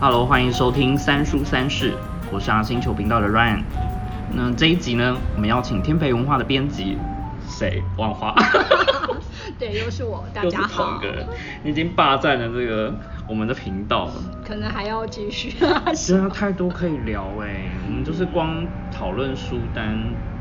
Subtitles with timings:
[0.00, 1.94] Hello，欢迎收听三书三世，
[2.32, 3.62] 我是阿星球频道的 Ryan。
[4.32, 6.96] 那这一集呢，我们邀请天培文化的编辑
[7.46, 7.82] 谁？
[7.98, 8.34] 万华。
[9.60, 10.98] 对，又是我，大家好。
[10.98, 11.26] 同个，
[11.62, 12.94] 你已经霸占了这个
[13.28, 14.14] 我们的频道了。
[14.42, 15.52] 可能还要继续。
[15.94, 19.98] 真的太多可以聊哎，我们就是光讨论书单，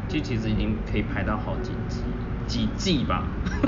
[0.07, 1.99] 这其实已经可以排到好几集，
[2.47, 3.27] 几季吧。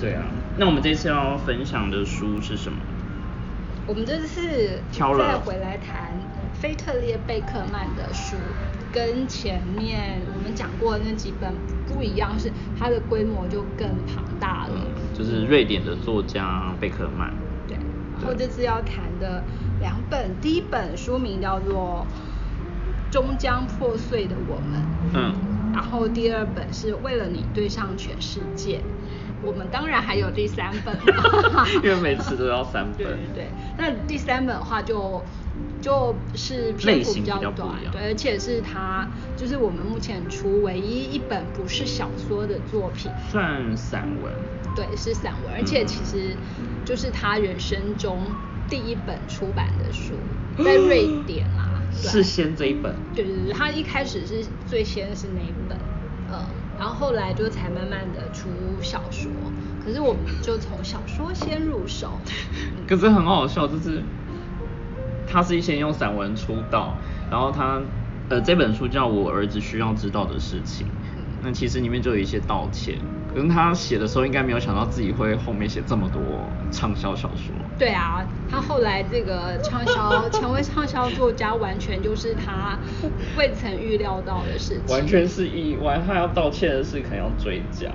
[0.00, 0.24] 对啊，
[0.56, 2.76] 那我们这次要分享的书是什么？
[3.86, 6.10] 我们这次挑了再回来谈
[6.52, 8.34] 菲特列贝克曼的书，
[8.94, 11.52] 跟前面我们讲过的那几本
[11.88, 12.48] 不一样，是
[12.78, 14.74] 它的规模就更庞大了。
[14.76, 17.34] 嗯，就是瑞典的作家贝克曼。
[17.66, 17.76] 对，
[18.12, 19.42] 然后这次要谈的
[19.80, 22.06] 两本，第一本书名叫做
[23.12, 24.80] 《终将破碎的我们》，
[25.12, 25.34] 嗯，
[25.72, 28.80] 然后第二本是为了你对上全世界。
[29.42, 30.96] 我们当然还有第三本
[31.84, 32.96] 因为每次都要三本。
[32.96, 35.22] 对对对，那第三本的话就
[35.84, 43.10] 就是篇幅比较短而且是他就是我们目前出唯一一本不是小说的作品。
[43.30, 44.32] 算散文。
[44.74, 46.34] 对，是散文，而且嗯其实
[46.86, 48.18] 就是他人生中
[48.66, 50.14] 第一本出版的书，
[50.64, 51.68] 在瑞典啦。
[51.92, 52.94] 是先这一本。
[53.14, 55.76] 对对对，他一开始是最先是那一本，
[56.32, 56.46] 嗯，
[56.78, 58.48] 然后后来就才慢慢的出
[58.80, 59.30] 小说。
[59.84, 62.18] 可是我们就从小说先入手，
[62.88, 64.02] 可是很好笑，就是
[65.26, 66.96] 他是先用散文出道，
[67.30, 67.80] 然后他
[68.28, 70.86] 呃这本书叫我儿子需要知道的事情，
[71.42, 72.96] 那其实里面就有一些道歉，
[73.28, 76.22] 可能他写的时候应该没有想到自己会后面写这么多
[76.70, 77.54] 畅销小说。
[77.76, 82.78] 对啊，他后来这个畅销成为畅销作家，完全就是他
[83.36, 84.94] 未曾预料到的事情。
[84.94, 87.90] 完全是意外，他要道歉的事可能要追加。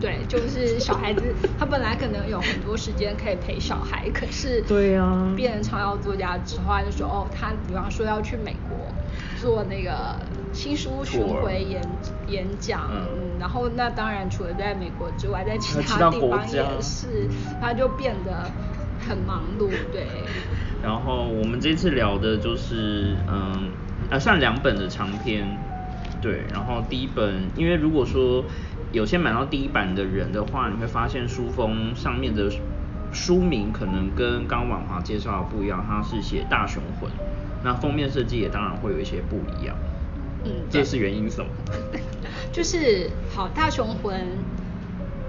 [0.00, 8.94] 对，就是小孩子，他本来可能有很多时间可以陪小孩，可是对啊变成畅销作家之后，他就说哦，他比方说要去美国
[9.40, 10.16] 做那个
[10.52, 11.82] 新书巡回演
[12.26, 17.28] 演讲，嗯嗯，然后那当然除了在美国之外，在其他他地方也是，
[17.60, 18.50] 他就变得
[18.98, 20.06] 很忙碌，对。
[20.82, 23.72] 然后我们这次聊的就是，嗯，
[24.10, 25.58] 呃，算两本的长篇，
[26.20, 26.44] 对。
[26.52, 28.44] 然后第一本，因为如果说
[28.92, 32.50] 有些买到第一版的人的话，你会发现书封上面的
[33.12, 37.10] 书名可能跟刚刚婉华介绍的不一样，它是写《大雄魂》，
[37.62, 39.76] 那封面设计也当然会有一些不一样。
[40.44, 41.50] 嗯这是原因什么？
[42.52, 44.20] 就是好大雄魂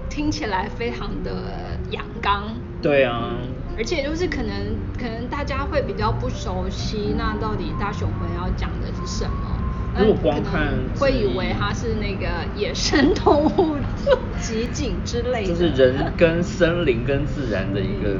[0.08, 2.44] 听起来非常的阳刚，
[2.80, 3.34] 对啊，
[3.76, 9.59] 而且就是可能可能大家会比较不熟悉，那到底大雄魂要讲的是什么？
[9.98, 13.76] 如果光看会以为它是那个野生动物
[14.40, 18.16] 集锦之类的，就是人跟森林跟自然的一个。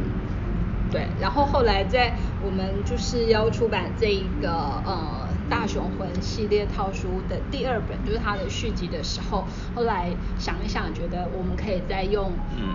[0.90, 4.50] 对，然后后来在我们就是要出版这一个
[4.84, 12.32] 呃大雄魂系列套书的第二本，就是它的续集的时候，后来想一想，觉得我们可以再用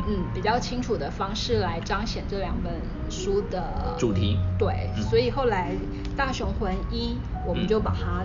[0.07, 2.72] 嗯比较清楚的方式来彰显这两本
[3.09, 4.39] 书的主题。
[4.57, 5.03] 对，嗯。
[5.03, 5.73] 所以后来
[6.16, 7.67] 大雄魂一，我们嗯。
[7.67, 8.23] 就把它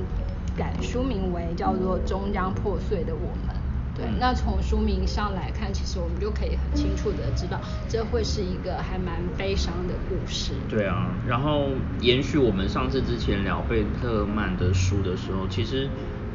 [0.56, 3.56] 改书名为叫做终将破碎的我们。
[3.94, 10.52] 对，嗯那从书名上来看，其实我们就可以很清楚的知道，这会是一个还蛮悲伤的故事。
[10.68, 11.68] 对啊，然后
[12.00, 15.88] 延续我们上次之前聊贝特曼的书的时候，其实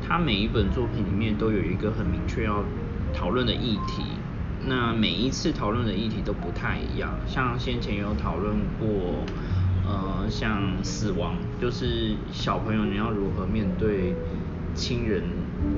[0.06, 2.64] 他每一本作品里面都有一个很明确要
[3.14, 4.03] 讨论的议题。
[4.68, 8.88] 那每一次讨论的议题都不太一样，像先前有讨论过，
[9.88, 14.16] 呃，像死亡，就是小朋友你要如何面对
[14.73, 15.23] 亲人，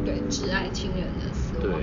[0.05, 1.63] 对，挚爱亲人的死亡。
[1.69, 1.81] 对，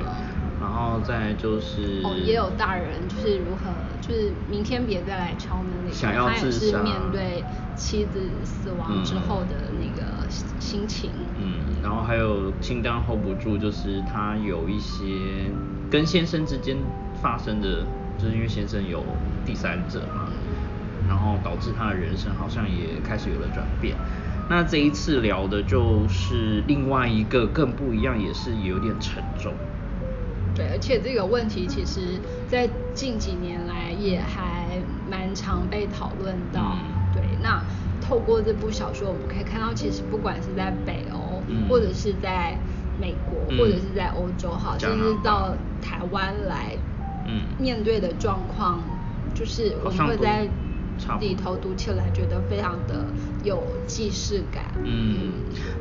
[0.61, 7.45] 然后再就是哦，也有大人就是如何，就是明天别再来敲门那个，想要他也自杀是面对
[7.77, 10.27] 妻子死亡之嗯后的那个
[10.59, 11.11] 心情。
[11.37, 15.51] 嗯，然后还有清单 hold 不住，就是他有一些
[15.91, 16.77] 跟先生之间
[17.21, 17.85] 发生的，
[18.19, 19.05] 就是因为先生有
[19.45, 20.24] 第三者嘛，
[21.09, 23.95] 然后导致他的人生好像也开始有了转变。
[24.49, 29.53] 那这一次聊的就是另外一个更不一样，也是有点沉重。
[30.55, 32.01] 对，而且这个问题其实，
[32.49, 34.79] 在近几年来也还
[35.11, 36.77] 蛮常被讨论到。
[36.79, 37.63] 嗯对，那
[38.01, 42.59] 透过这部小说，我们可以看到，其实不管是在北欧，嗯或者是在
[43.01, 46.77] 美国，嗯或者是在欧洲，哈，甚加拿大至到台湾来
[47.27, 48.83] 嗯面对的状况，
[49.33, 50.49] 就是我们会在
[51.05, 53.07] 差不多里头读起来觉得非常的
[53.43, 54.65] 有既视感。
[54.83, 55.33] 嗯，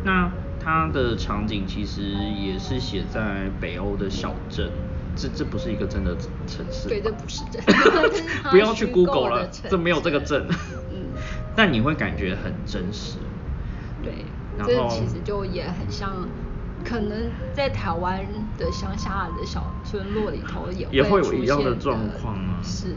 [0.03, 4.69] 那它的场景其实也是写在北欧的小镇，
[5.15, 6.15] 这这不是一个真的
[6.47, 8.11] 城市吧，对，这不是真的
[8.49, 10.57] 不要去 Google 了，这没有这个镇镇。
[10.91, 10.97] 嗯，
[11.55, 13.17] 但你会感觉很真实。
[14.03, 14.25] 对，
[14.65, 16.27] 这然后其实就也很像，
[16.83, 18.19] 可能在台湾
[18.57, 22.95] 的乡下的小村落里头也也会有一样的现状况啊是，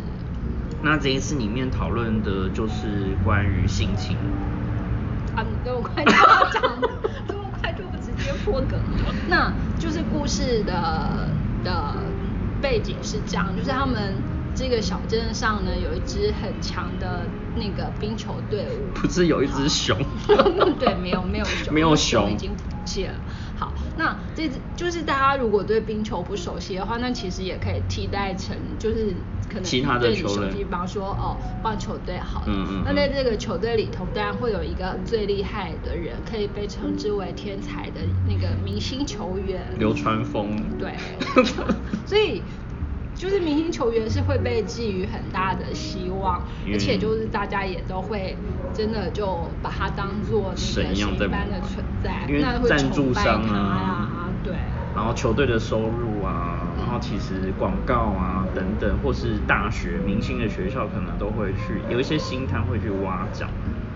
[0.83, 4.17] 那这一次里面讨论的就是关于性侵。
[5.35, 6.63] 啊，你这么快就要讲，
[7.29, 9.15] 这么快就直接破梗了。
[9.29, 11.29] 那就是故事的
[11.65, 11.95] 的
[12.63, 14.15] 背景是这样，就是他们
[14.55, 17.27] 这个小镇上呢有一支很强的
[17.57, 19.97] 那个冰球队伍，不是有一只熊
[20.79, 23.19] 对，没有 没有熊，没有熊已经不见了。
[23.59, 29.15] 好，那这就是大家如果对冰球不熟悉的话，那其实也可以替代成就是
[29.49, 40.57] 可能其他的对你球类熟悉，比方说哦棒球队好了，嗯嗯嗯那在这个球队里头，当然会有一个最厉害的人，可以被称之为天才的那个明星球员流川枫。
[40.79, 40.95] 对，
[42.07, 42.43] 所以
[43.15, 48.37] 就是明星球员是会被寄予很大的希望，而且就是大家也都会
[48.75, 54.55] 真的就把他当做神一样的存在，因为赞助商啊呀，对。
[54.95, 56.16] 然后球队的收入啊，
[56.87, 63.49] 然后其实广告啊等等，或是大学明星的学校可能都会去有一些星探会去挖角。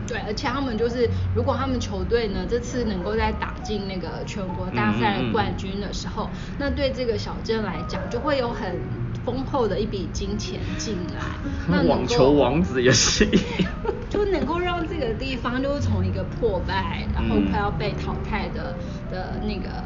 [0.09, 6.29] 对，而且他们就是，如果他们球队呢这次能够在打进那个全国大赛冠军的时候，
[6.59, 8.81] 那对这个小镇来讲就会有很
[9.25, 11.21] 丰厚的一笔金钱进来。
[11.69, 13.71] 那 网球王子也是一样。
[14.09, 18.75] 就能够让这个地方就是从一个破败，然后嗯快要被淘汰的、
[19.13, 19.85] 的那个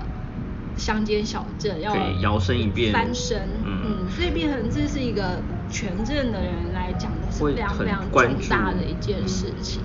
[0.77, 2.93] 乡间小镇，要摇身一变。
[2.93, 3.81] 翻身，嗯。
[3.85, 5.41] 嗯，所以变成这是一个
[5.71, 9.83] 全镇的人来讲的是非常非常重大的一件事情。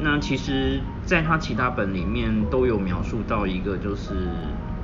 [0.00, 4.12] 那其实，在他其他本里面都有描述到一个，就是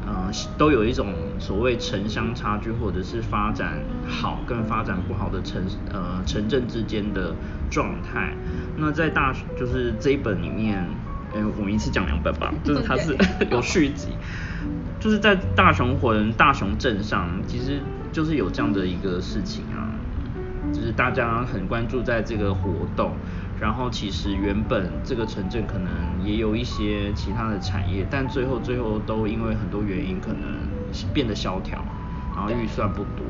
[0.07, 7.35] 呃，都有一种所谓城乡差距，或者是发展好跟发展不好的城呃城镇之间的
[7.71, 8.33] 状态。
[8.77, 10.89] 那在大就是这一本里面，
[11.35, 13.49] 呃，我们一次讲两本吧，就是它是 对。
[13.51, 14.09] 有续集，
[15.01, 17.81] 就是在大雄魂大雄镇上，其实
[18.13, 19.91] 就是有这样的一个事情啊。
[20.73, 23.13] 就是大家很关注在这个活动，
[23.59, 25.91] 然后其实原本这个城镇可能
[26.23, 30.69] 也有一些其他的产业，但最后最后都因为很多原因可能
[31.13, 31.83] 变得萧条，
[32.37, 33.27] 然后预算不多。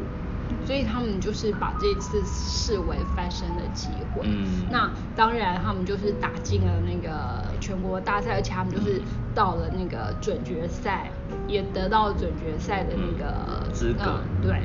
[0.66, 4.26] 所以他们就是把这次视为翻身的机会。
[4.26, 9.00] 嗯那当然，他们就是打进了那个全国大赛，而且他们就是
[9.34, 11.10] 到了那个准决赛，
[11.48, 14.20] 也得到了准决赛的那个、嗯资格。
[14.20, 14.62] 嗯对。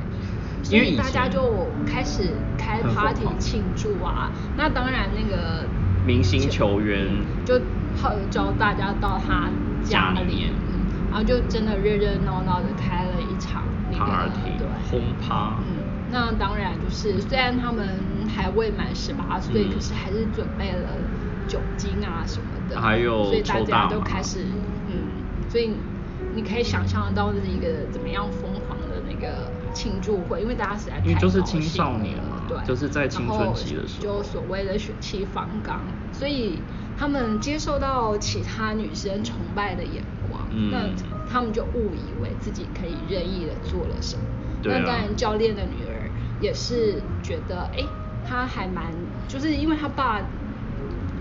[0.63, 2.23] 所以以大家就开始
[2.57, 4.31] 开 party 庆祝啊。
[4.57, 5.65] 那当然，那个
[6.05, 7.07] 明星球员。
[7.45, 7.61] 就
[7.95, 9.49] 号召大家到他
[9.83, 10.49] 家里。
[10.49, 10.75] 嗯
[11.11, 14.67] 然后就真的热热闹闹的开了一场那个 party 对。
[14.91, 15.77] 轰趴，嗯，
[16.11, 17.87] 那当然就是，虽然他们
[18.35, 19.71] 还未满十八岁，嗯。
[19.73, 20.89] 可是还是准备了
[21.47, 24.39] 酒精啊什么的，还有所以大家都开始，
[24.89, 25.07] 嗯，
[25.47, 25.71] 所以
[26.35, 34.03] 你可以想象得到这是一个怎么样疯狂的那个庆祝会，因为大家实在太因为就是青少了年嘛对，就是在青春期的时候。
[34.03, 36.59] 就所谓的血气方刚，所以
[36.97, 40.71] 他们接受到其他女生崇拜的眼光，嗯。
[40.71, 40.89] 那
[41.27, 44.23] 他们就误以为自己可以任意的做了什么。
[44.63, 46.09] 那当然，教练的女儿
[46.41, 47.83] 也是觉得，哎、
[48.27, 48.93] 她还蛮，
[49.27, 50.21] 就是因为她爸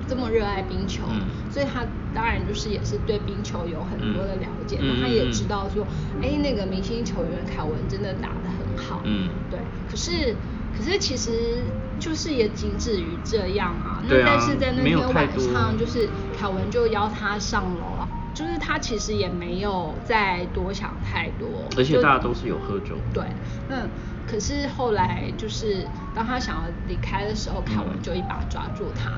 [0.07, 4.79] 这么热爱冰球，嗯所以他当然就是也是对冰球有很多的了解。
[4.81, 5.87] 嗯那她也知道说，
[6.23, 9.61] 哎、那个明星球员凯文真的打得很好，嗯对。
[9.89, 10.37] 可是，
[10.77, 11.63] 可是其实
[11.99, 14.03] 就是也仅止于这样啊。
[14.09, 22.97] 那但是在那天晚上，就是凯文就邀他上楼啊，就是他其实也没有再多想太多，而且大家都是有喝酒。
[23.13, 23.25] 对，
[23.69, 23.87] 那
[24.27, 29.11] 可是后来就是当他想要离开的时候，凯文嗯就一把抓住他。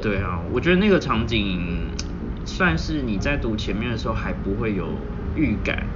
[0.00, 1.90] 对啊，我觉得那个场景
[2.44, 4.86] 算是你在读前面的时候还不会有
[5.34, 5.86] 预感，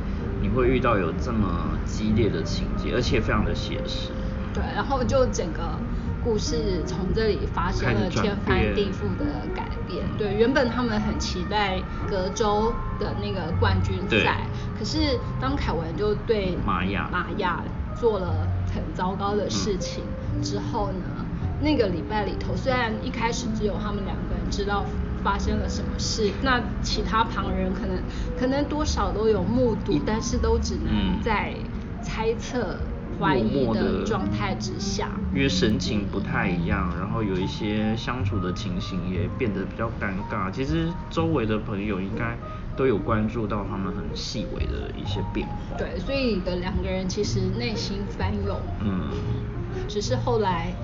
[0.40, 4.10] 你会遇到有这么激烈的情节，而且非常的写实。
[4.52, 5.78] 对，然后就整个
[6.22, 10.04] 故事从这里发生了天翻地覆的改变。
[10.18, 11.80] 对，原本他们很期待
[12.10, 14.46] 隔周的那个冠军对赛，
[14.78, 17.62] 可是当凯文就对玛雅玛雅
[17.94, 20.04] 做了很糟糕的事情
[20.42, 21.24] 之后呢，
[21.62, 24.84] 那个礼拜里头，虽然一开始只有他们两个人知道
[25.22, 28.02] 发生了什么事，那其他旁人可能
[28.36, 31.54] 可能多少都有目睹，但是都只能嗯在
[32.02, 32.76] 猜测
[33.18, 40.50] 怀疑的状态之下，因为神情不太一样，然后有一些相处的情形也变得比较尴尬。
[40.50, 42.36] 其实周围的朋友应该
[42.76, 45.76] 都有关注到他们很细微的一些变化。
[45.78, 49.08] 对，所以的两个人其实内心翻涌，嗯，
[49.86, 50.74] 只是后来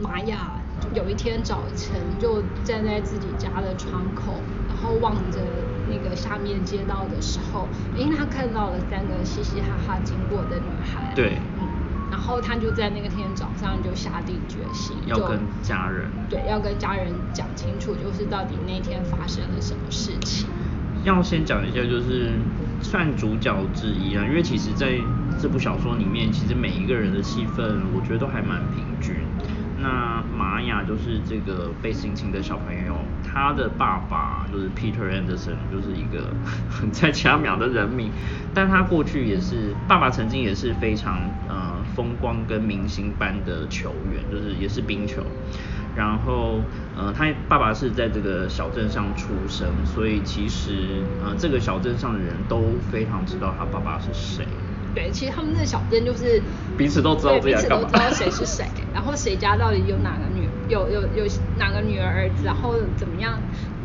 [0.00, 0.52] 玛雅
[0.94, 5.40] 有一天早晨就站在自己家的窗口，然后望着
[5.88, 11.66] 那个下面街道的时候，因为他看到了三个嘻嘻哈哈经过的女孩，对嗯，
[12.10, 20.48] 然后他就在那个天早上就下定决心，要跟家人对，要跟家人讲清楚，就是到底那天发生了什么事情。
[21.04, 22.32] 要先讲一下，就是
[22.80, 24.98] 算主角之一啊，因为其实在
[25.40, 29.14] 这部小说里面，其实每一个人的戏份，我觉得都还蛮平均。
[29.80, 36.34] 那玛雅就是这个被性侵的小朋友，他的爸爸就是 Peter Anderson，就是一个
[36.92, 38.10] 在加秒的人民，
[38.52, 45.22] 但他过去也是爸爸曾经也是非常呃风光跟明星般的球员，就是也是冰球。
[45.96, 46.62] 然后，
[46.96, 54.46] 呃，他爸爸是在这个小镇上出生，所以其实，呃，这个小镇上的人都非常知道他爸爸是谁。
[54.94, 56.42] 对，其实他们那个小镇就是
[56.76, 61.24] 彼此都知道彼此都知道谁是谁，然后谁家到底有哪个女有有有
[61.56, 63.38] 哪个女儿儿子，然后怎么样，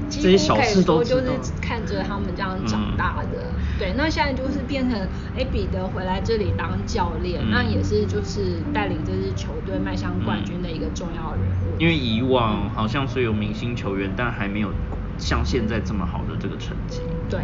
[0.09, 3.53] 几这些小乎可以事都说就是看着他们这样长嗯大的。
[3.79, 11.75] 对，那现在就是变成，哎，彼得回来这里当教练，嗯那也是就是带领这支球队迈向冠军的一个重要人物。
[11.79, 14.71] 因为以往好像虽有明星球员，但还没有
[15.17, 16.99] 像现在这么好的这个成绩。
[17.29, 17.39] 对，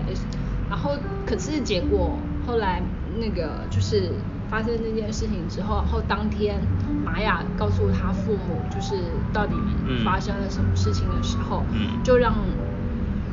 [0.70, 0.92] 然后
[1.25, 2.82] 可是结果后来
[3.20, 4.10] 那个就是
[4.50, 6.60] 发生这件事情之后，然后当天
[7.06, 8.96] 玛雅告诉他父母，就是
[9.32, 9.53] 到底
[9.88, 12.34] 嗯发生了什么事情的时候，嗯就让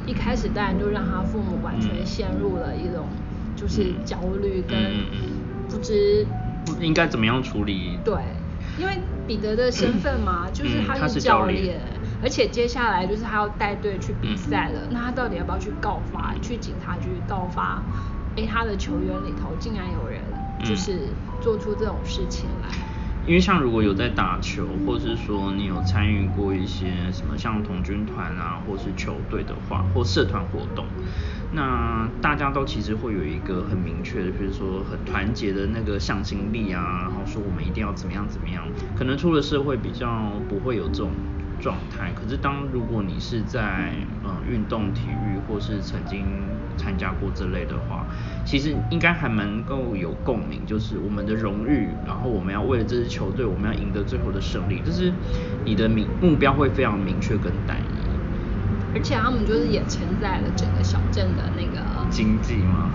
[0.07, 3.09] 一开始当然就让他父母完全嗯陷入了一种
[3.57, 4.79] 就是嗯焦虑跟
[5.71, 6.27] 不知。
[6.81, 7.97] 应该怎么样处理？
[8.05, 8.21] 对，
[8.79, 8.93] 因为
[9.27, 11.81] 彼得的身份嘛，就是嗯他是教教练
[12.23, 17.83] 而且接下来就是他要带队去比嗯赛了，那他到底要不要去告发，去警察局告发？
[18.37, 20.21] 哎，他的球员里头竟然有人
[20.63, 21.09] 就嗯是
[21.41, 22.69] 做出这种事情来。
[23.27, 30.87] 因为像如果有在打球，或是说你有参与过一些什么像童军团啊，或是球队的话，或社团活动，
[31.53, 38.65] 那大家都其实会有一个很明确的，比如说很团结的那个向心力啊，然后说我们一定要怎么样怎么样。
[38.95, 41.11] 可能出了社会比较不会有这种
[41.67, 43.91] 状态，可是当如果你是在
[44.23, 46.23] 嗯运动体育或是曾经
[46.79, 48.07] 参加过这类的话，
[48.45, 55.13] 其实应该还能够有共鸣，就是我们的荣誉，然后我们要为了这支球队，我们要赢得最后的胜利，就是
[55.65, 58.07] 你的明目标会非常明确跟单一。
[58.95, 62.93] 而且他们就是也承载了整个小镇的那个经济嘛？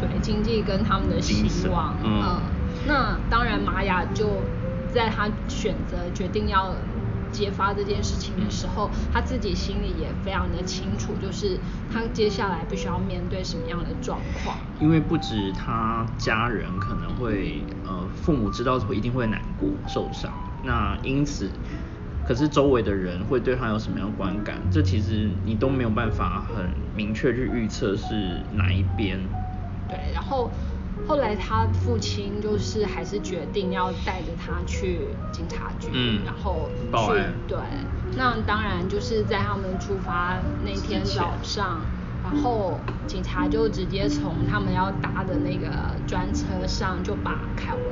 [0.00, 2.42] 对经济跟他们的希望，嗯呃
[2.86, 4.26] 那当然玛雅就
[4.92, 6.74] 在他选择决定要
[7.32, 11.58] 揭发这件事情的时候，他自己心里也非常的清楚，就是
[11.90, 14.56] 他接下来必须要面对什么样的状况。
[14.78, 20.30] 因为不止他家人可能会，呃，父母知道会一定会难过、受伤，
[20.62, 21.50] 那因此，
[22.26, 29.18] 可是周围的人会对他有什么样的观感，这其实你都没有办法很明确去预测是哪一边。
[29.88, 30.50] 对，然后
[31.06, 37.58] 后来他父亲就是还是决定要带着他去警察局，嗯然后去报案对，
[38.16, 41.80] 那当然就是在他们出发那天早上，
[42.22, 45.68] 然后警察就直接从他们要搭的那个
[46.06, 47.82] 专车上就把凯文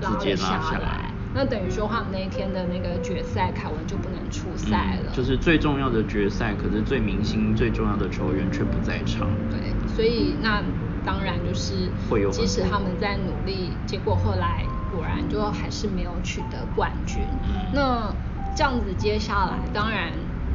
[0.00, 1.10] 拉直接了拉下来来。
[1.36, 5.10] 那等于说他们那一天的那个决赛，凯文就不能出赛了。
[5.10, 9.28] 嗯就是最重要的决赛，可是最明星、最重要的球员却不在场。
[9.50, 10.62] 对，所以那
[11.04, 17.28] 当然就是会有，即使他们在努力，结果后来果然就还是没有取得冠军。
[17.42, 18.14] 嗯那
[18.54, 20.12] 这样子接下来，当然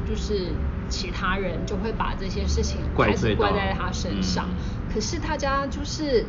[0.07, 0.47] 就是
[0.89, 4.47] 其他人就会把这些事情开始怪怪在他身上。
[4.49, 4.55] 嗯
[4.91, 6.25] 可是大家就是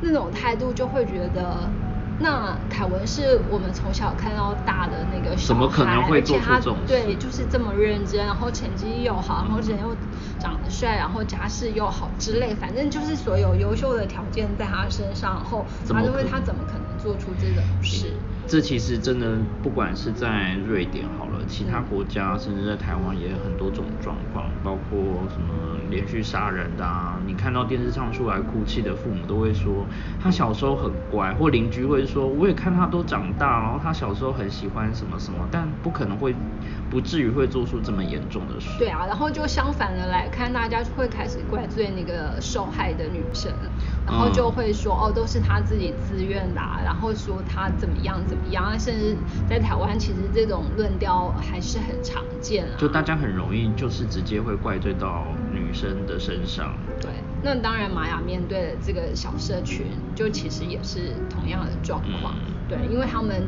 [0.00, 1.68] 那种态度，就会觉得。
[2.18, 9.96] 那凯文是我们从小看到大的那个小孩，怎么可能会而且他做出这种对，就是这么认真，然后成绩又好，然后人又
[10.38, 18.06] 长得帅，然后家世又好之类，反正就是所有优秀的条件在他身上，然后他就会他怎么可能做出这种事？
[18.46, 24.98] 这其实真的，不管是在瑞典好了，其他国家甚至在台湾也有很多种状况，包括
[25.30, 29.86] 什么连续杀人的啊，你看到电视上出来哭泣的父母都会说，
[30.20, 36.34] 他小时候很乖，或邻居会说，我也看他都长大，然后他小时候很喜欢什么什么，但不可能会，
[36.90, 38.68] 不至于会做出这么严重的事。
[38.78, 43.50] 对啊，然后就相反的来看，大家就会开始怪罪那个受害的女生。
[44.06, 49.16] 然后就会说哦，都是他自己自愿的，然后说他怎么样怎么样，甚至
[49.48, 52.76] 在台湾其实这种论调还是很常见啊。
[52.78, 56.74] 就大家很容易就是直接会怪罪到女生的身上。
[57.00, 57.10] 对，
[57.42, 62.34] 那当然玛雅面对的这个小社群，就其实也是同样的状况。
[62.68, 63.42] 对，因为他们。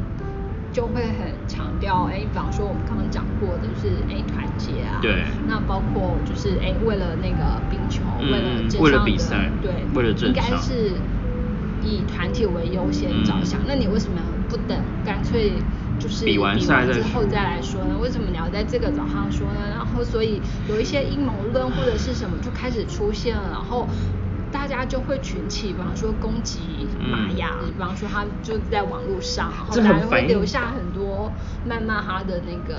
[0.76, 10.92] 就会很强调，哎，比方说我们刚刚讲过的，就是哎团结啊，对，那包括就是哎为了那个冰球，为了为了比赛，对，为了应该是
[11.83, 13.59] 以团体为优先着想。
[13.66, 15.54] 那你为什么不等干脆
[15.99, 17.97] 就是比完赛之后再来说呢？
[17.99, 19.61] 为什么你要在这个早上说呢？
[19.71, 23.88] 然后所以有一些阴谋论或者是什么就开始出现了，然后。
[24.50, 31.36] 大家就会群起，比方说攻击玛雅，比方说他就在网络上，然后大家会留下很多
[31.66, 32.78] 谩骂他的那个，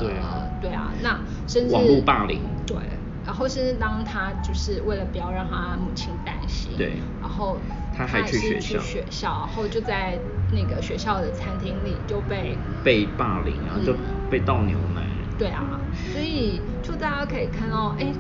[0.59, 2.77] 对啊，那甚至网络霸凌，对，
[3.25, 7.59] 然后甚至当他就是为了不要让他母亲担心，对，然后
[7.91, 10.19] 他还去学校，学校，然后就在
[10.51, 13.93] 那个学校的餐厅里就被被霸凌啊，就
[14.29, 15.05] 被倒牛奶，
[15.37, 15.79] 对啊，
[16.13, 18.13] 所以就大家可以看到，哎。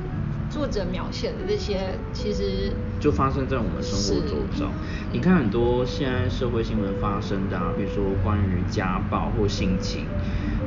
[0.49, 4.71] 作者描写的这些，其实就发生在我们生活周遭。
[5.11, 10.05] 你看很多现在社会新闻发生的，啊比如说关于家暴或性侵，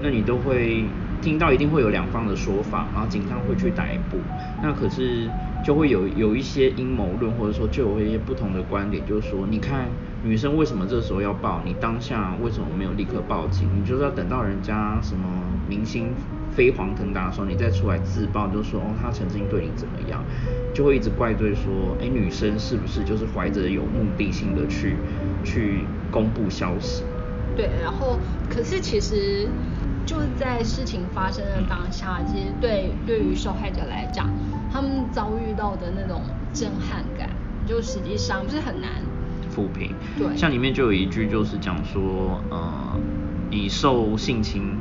[0.03, 0.85] 那你都会
[1.23, 4.19] 听到一定会有两方的说法，然后警方会去逮捕。
[4.63, 5.29] 那可是
[5.65, 9.89] 就会有有一些阴谋论，或者说就有一些不同的观点，就是说，你看
[10.23, 11.63] 女生为什么这时候要报？
[11.65, 13.69] 你当下为什么没有立刻报警？
[13.75, 15.27] 你就是要等到人家什么
[15.67, 16.15] 明星？
[16.53, 20.25] 飞黄腾达的时候，你再出来自曝，就说哦，他曾经对你怎么样，
[20.75, 24.97] 就会一直怪罪说，哎，女生是不是就是怀着有目的性的去
[25.45, 27.05] 去公布消息？
[27.57, 29.49] 对，然后可是其实
[30.05, 34.29] 就是在事情发生的当下，其实对对于受害者来讲，
[34.73, 37.31] 他们遭遇到的那种震撼感，
[37.67, 38.91] 就实际上不是很难
[39.55, 39.95] 抚平。
[40.19, 42.99] 对，像里面就有一句就是讲说，呃，
[43.51, 44.77] 你受性侵。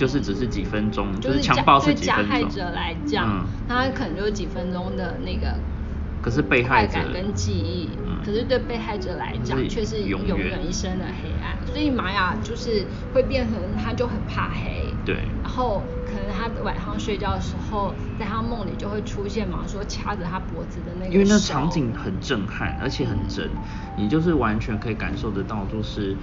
[0.00, 2.26] 就是只是几分钟，就是强暴是几分钟。
[2.26, 5.54] 对加害者来讲，他可能就是几分钟的那个，
[6.22, 7.90] 可是被害者跟记忆，
[8.24, 11.54] 可是对被害者来讲却是永远一生的黑暗。
[11.66, 15.16] 所以玛雅就是会变成他就很怕黑，对。
[15.42, 21.12] 然后可能他晚上睡觉的时候，在他梦里就会出现嘛，说掐着他脖子的那个。
[21.12, 23.50] 因为那场景很震撼，而且很真，
[23.96, 26.16] 你就是完全可以感受得到，就是。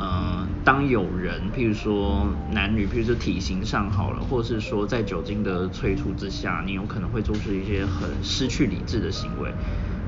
[0.00, 9.52] 呃，当有人，譬如说男女，譬如说体型上好了，或是说在酒精的催促之下，你有可能会做出一些很失去理智的行为。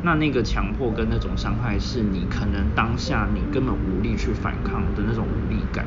[0.02, 5.84] 那那个强迫跟那种伤害，是你可能当下你根本无力去反抗的那种无力感。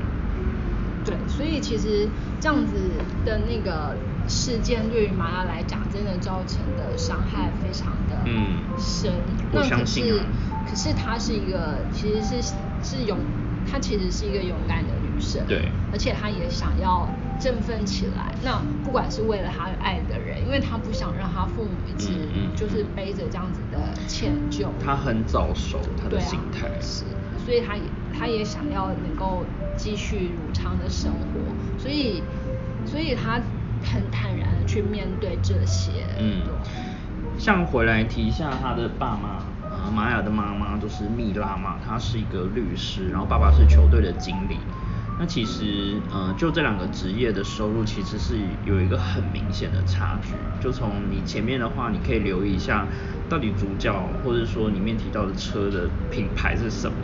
[1.04, 2.08] 对，所以其实
[2.40, 2.74] 这样子
[3.26, 8.16] 的那个事件，对于玛雅来讲，真的造成的伤害非常的
[8.78, 9.12] 深。
[9.52, 10.26] 我相信啊。
[10.70, 13.18] 可是它是一个，其实是是有。
[13.70, 18.34] 她其实是一个勇敢的女生，对，而且她也想要振奋起来。
[18.44, 22.12] 那不管是为了她爱的人，因为她不想让她父母一直
[22.56, 24.68] 就是背着这样子的歉疚。
[24.84, 27.04] 她很早熟，她的心态是，
[27.46, 27.84] 所以她也
[28.18, 32.24] 她也想要能够继续如常的生活，所以
[32.86, 33.42] 所以她
[33.84, 35.92] 很坦然的去面对这些。
[36.20, 36.42] 嗯，
[37.38, 39.44] 像回来提一下她的爸妈。
[39.92, 44.60] 玛雅的妈妈就是蜜拉嘛，她是一个律师，然后爸爸是球队的经理。
[45.18, 50.34] 那其实，呃，就这两个职业的收入其实是有一个很明显的差距。
[50.60, 52.86] 就从你前面的话，你可以留意一下，
[53.30, 53.94] 到底主角
[54.24, 56.98] 或者说里面提到的车的品牌是什么？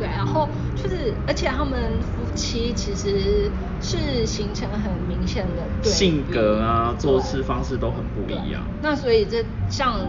[0.00, 3.48] 对，然后就是，而且他们夫妻其实
[3.80, 8.62] 是形成很明显的对性格啊，做事方式都很不一样。
[8.82, 10.00] 那所以这像。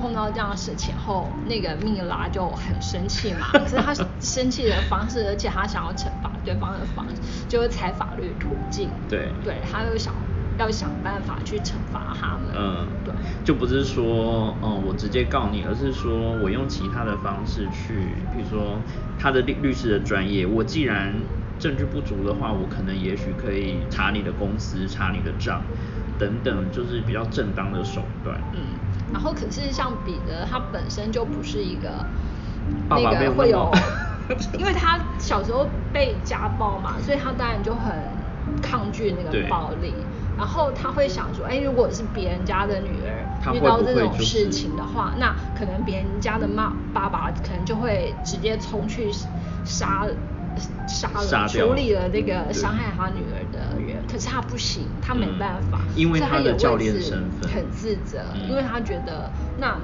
[0.00, 3.48] 碰到这样的事情后，那个蜜拉就很生气嘛。
[3.52, 8.90] 可是他生气的方式，而且他想要惩罚对方的方式，就是采法律途径。
[9.08, 10.14] 对，对，他又想
[10.58, 12.48] 要想办法去惩罚他们。
[12.54, 18.82] 嗯，对，就不是说，嗯，我直接告你，而是说我用其他的方式去，比如说
[19.18, 21.14] 他的律律师的专业，我既然
[21.58, 25.62] 证据不足的话，我可能也许可以查你的公司，查你的账，
[26.18, 28.38] 等等，就是比较正当的手段。
[28.52, 28.66] 嗯。
[29.12, 32.04] 然后可是像彼得，他本身就不是一个
[32.88, 33.70] 那个会有，
[34.58, 37.92] 因为他小时候被家暴嘛，所以他当然就很
[38.62, 39.94] 抗拒那个暴力。
[40.38, 49.12] 然后他会想说，哎，如果是别人家的女儿遇到这种事情的话，那可能别人家的妈爸爸可能就会直接冲去
[49.64, 50.06] 杀。
[50.86, 58.18] 杀了处理了那个伤害他女儿的人，可是他不行，他没办法，因为他的教练身份很自责，
[58.48, 59.78] 因为他觉得那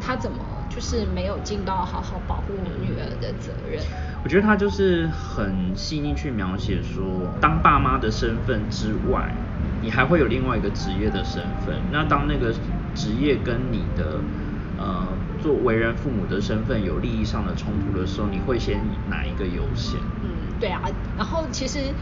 [0.00, 3.82] 他怎么就是没有尽到好好保护女儿的责任。
[4.22, 7.04] 我觉得他就是很细腻去描写说，
[7.40, 9.34] 当爸妈的身份之外，
[9.82, 11.74] 你还会有另外一个职业的身份。
[11.90, 12.54] 那当那个
[12.94, 14.20] 职业跟你的
[14.78, 15.06] 呃
[15.42, 20.00] 做为人父母的身份有利益上的冲突的时候，你会先以哪一个优先？
[20.22, 20.80] 嗯，对啊。
[21.16, 21.92] 然后其实。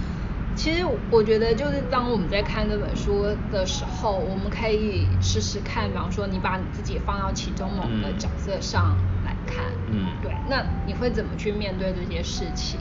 [0.55, 12.79] 其实我觉得，就是当我们在看这本书的时候，我们可以试试看，比方说你把你自己放到其中某个角色上来看，嗯，对，那你会怎么去面对这些事情？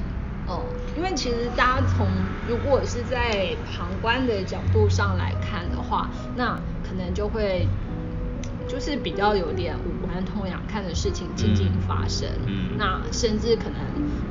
[0.48, 0.66] 哦，
[0.98, 2.08] 因为其实大家从
[2.48, 7.68] 如果是在旁观的角度上来看的话，那可能就会。
[8.72, 12.26] 就是比较有点无关痛痒，看的事情静静发生。
[12.46, 13.76] 嗯，那甚至可能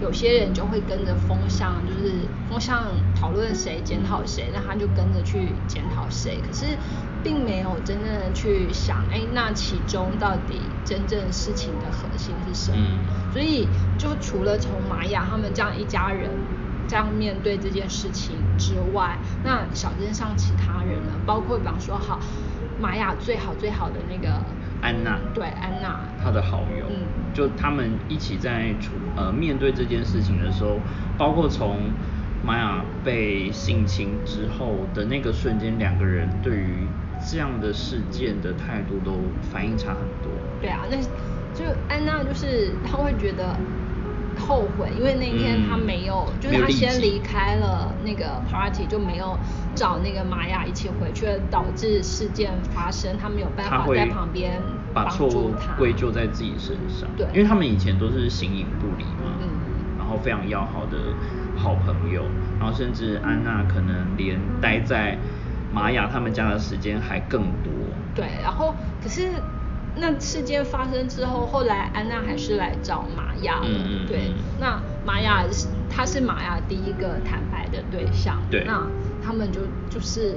[0.00, 2.14] 有些人就会跟着风向，就是
[2.48, 6.40] 风向讨论谁检讨谁，那他就跟着去检讨谁。
[6.40, 6.64] 可是
[7.22, 12.78] 并没有真正的去想，哎，那其中到底真正事情的核心是什么？
[12.78, 16.30] 嗯，所以就除了从玛雅他们这样一家人
[16.88, 21.12] 这样面对这件事情之外，那小镇上其他人呢？
[21.26, 22.18] 包括比方说好。
[22.80, 24.32] 玛雅最好最好的那个
[24.80, 26.96] 安娜，对安娜，她的好友，嗯，
[27.34, 30.78] 就他们一起在处呃面对这件事情的时候，
[31.18, 31.90] 包括从
[32.44, 36.88] 玛雅被性侵之后的那个瞬间，两个人对于
[37.30, 39.12] 这样的事件的态度都
[39.52, 40.32] 反应差很多。
[40.60, 40.96] 对啊，那
[41.54, 43.56] 就安娜就是她会觉得。
[44.38, 49.36] 后悔，因为那天他没有，就是他先离开了那个 party，就没有
[49.74, 54.60] 找那个玛雅一起回去，导致事件发生，他没有办法在旁边
[54.92, 57.08] 把错误归咎在自己身上。
[57.16, 59.48] 对，因为他们以前都是形影不离嘛，嗯，
[59.98, 60.96] 然后非常要好的
[61.56, 62.24] 好朋友，
[62.58, 65.16] 然后甚至安娜可能连待在
[65.72, 67.72] 玛雅他们家的时间还更多。
[68.14, 69.32] 对，然后可是。
[69.96, 73.68] 那事件发生之后，后来安娜还是来找玛雅了。
[74.06, 78.40] 对，那玛雅是她是玛雅第一个坦白的对象。
[78.50, 78.86] 对，那
[79.22, 80.36] 他们就就是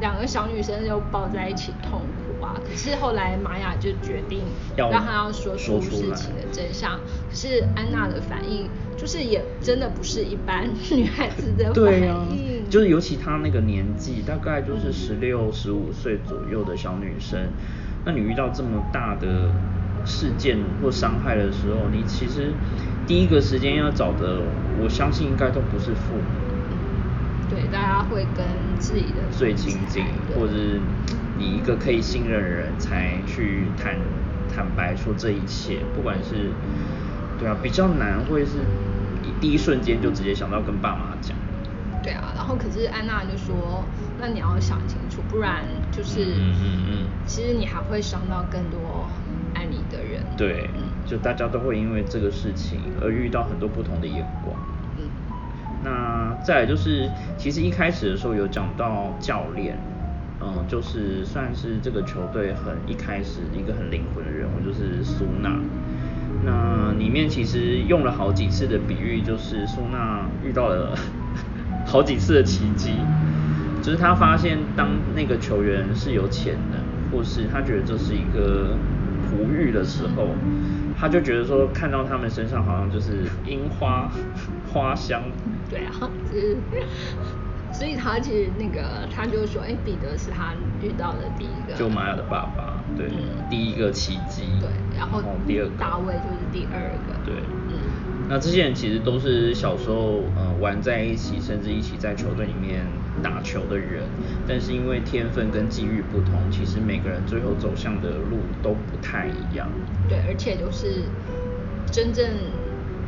[0.00, 2.60] 两个小女生就抱在一起痛苦啊。
[2.64, 4.40] 可是后来玛雅就决定
[4.76, 7.00] 让她要说出事情的真相。
[7.28, 17.48] 可是安娜的反应就是也真的不是一般 女孩子的反应，就是尤其她那个年纪，大概就是十六十五岁左右的小女生。
[18.04, 19.50] 那你遇到这么大的
[20.04, 22.52] 事件或伤害的时候，你其实
[23.06, 24.42] 第一个时间要找的，
[24.82, 26.22] 我相信应该都不是父母。
[27.48, 28.44] 对，大家会跟
[28.78, 30.80] 自己的最亲近，或者是
[31.38, 33.96] 你一个可以信任的人才去坦
[34.54, 36.50] 坦白说这一切，不管是
[37.38, 38.52] 对啊，比较难会是
[39.40, 41.36] 第一瞬间就直接想到跟爸妈讲。
[42.02, 43.84] 对啊，然后可是安娜就说，
[44.20, 45.64] 那你要想清楚，不然
[45.96, 49.08] 就是，嗯嗯嗯，其实你还会伤到更多
[49.54, 50.22] 爱你的人。
[50.36, 50.68] 对，
[51.06, 54.56] 就大家都会因为这个事情而遇到很多不同的眼光。
[54.98, 55.04] 嗯，
[55.82, 59.78] 那再来就是，其实一开始的时候有讲到教练，
[60.40, 65.60] 嗯，就是算是这个球队很一开始一个很灵魂的人物，就是苏娜。
[66.44, 70.94] 那里面其实用了好几次的比喻，就是苏娜遇到了。
[71.86, 72.92] 好几次的奇迹，
[73.84, 76.80] 就是他发现当那个球员是有潜能，
[77.12, 78.78] 或是他觉得这是一个
[79.28, 80.28] 璞玉的时候，
[80.98, 84.10] 他就觉得说看到他们身上好像就是樱花
[84.72, 85.20] 花香。
[85.68, 86.56] 对啊，就是，
[87.72, 93.10] 所以他其实那个他就说，哎，彼得是他遇到的第一个，就玛雅的爸爸，对，
[93.50, 94.44] 第一个奇迹。
[94.62, 97.14] 对，然后第二个大卫就是第二个。
[97.26, 97.34] 对，
[97.68, 97.76] 嗯。
[98.30, 102.86] 那这些人其实都是小时候呃玩在一起，甚至一起在球队里面
[103.24, 104.02] 打球的人，
[104.46, 109.66] 但是因为天分跟机遇不同，其实每个人最后走向的路都不太一样。
[110.06, 111.04] 对，而且就是
[111.90, 112.28] 真正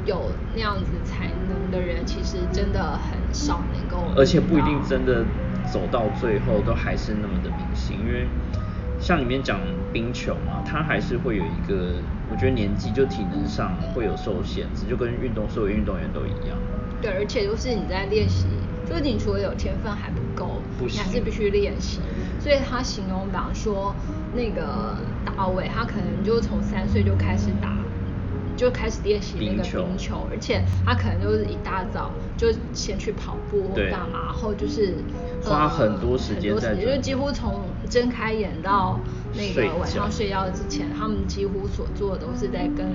[0.07, 4.07] 有那样子才能的人，其实真的很少能够。
[4.17, 5.23] 而且不一定真的
[5.71, 8.27] 走到最后都还是那么的明星，因为。
[8.99, 9.61] 像里面讲
[9.93, 11.97] 冰球嘛，它还是会有一个，
[12.31, 16.57] 我觉得年纪就体能上会有受限制，就跟运动所有运动员都一样。
[17.03, 18.47] 对，而且就是你在练习，
[18.89, 22.01] 就是你除了有天分还不够，你还是必须练习。
[22.41, 23.95] 所以他形容，比方说
[24.33, 27.77] 那个大卫，他可能就从三岁就开始打。
[28.57, 34.95] 就开始练习那个冰球，而且他可能就是一大早就先去跑步或干嘛，然后就是
[35.43, 38.99] 花很多时间在，就几乎从睁开眼到
[39.35, 42.87] 那个晚上睡觉之前，他们几乎所做的都是在跟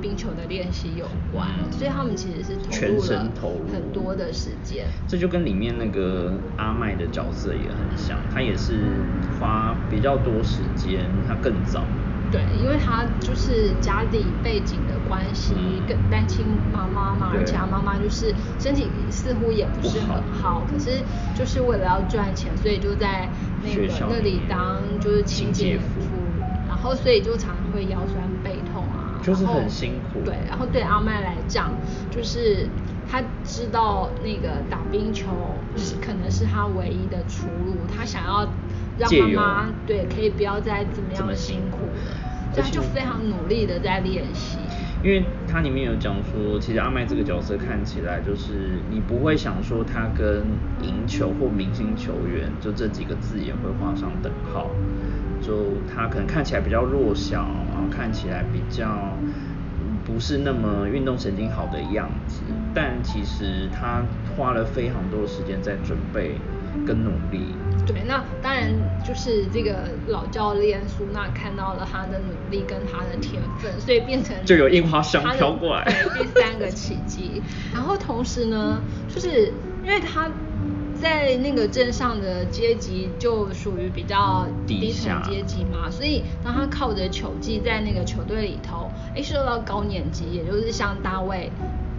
[0.00, 4.86] 冰球的练习有关，所以他们其实是全身投入很多的时间。
[5.08, 8.74] 这就跟里面那个阿麦的角色也很像，他也是
[9.40, 11.84] 花比较多时间，他更早。
[12.30, 21.02] 对，因为他就是家里背景的关系，跟单亲妈妈嘛，而且他妈妈就是身体似乎也不是很好，可是
[21.34, 23.28] 就是为了要赚钱，所以就在
[23.62, 26.00] 那个那里当就是清洁夫，
[26.66, 30.20] 然后所以就常常会腰酸背痛啊，就是很辛苦。
[30.24, 31.70] 对，然后对阿麦来讲，
[32.10, 32.68] 就是
[33.08, 35.28] 他知道那个打冰球
[35.76, 38.48] 是可能是他唯一的出路，他想要。
[38.98, 44.58] 让妈妈对可以不要再怎么样辛苦了，所以他就非常努力的在练习。
[45.04, 50.42] 因为它里面有讲说，其实阿麦这个角色看起来就是你不会想说他跟
[50.82, 54.70] 赢球或明星球员就这几个字眼会画上等号，
[55.40, 59.12] 就他可能看起来比较弱小，然后看起来比较
[60.04, 62.40] 不是那么运动神经好的样子，
[62.74, 64.02] 但其实他
[64.34, 66.36] 花了非常多的时间在准备
[66.84, 67.54] 跟努力。
[67.86, 68.68] 对，那当然
[69.06, 77.40] 就是这个老教练苏娜看到了他的努力跟他的天分，所以变成就有樱花香飘过来，对，第三个奇迹。
[77.72, 79.52] 然后同时呢，就是
[79.84, 80.28] 因为他
[81.00, 91.52] 在那个镇上的阶级就属于比较低层阶级嘛，所以当他靠着球技在那个球队里头，哎，受到高年级，也就是像大卫。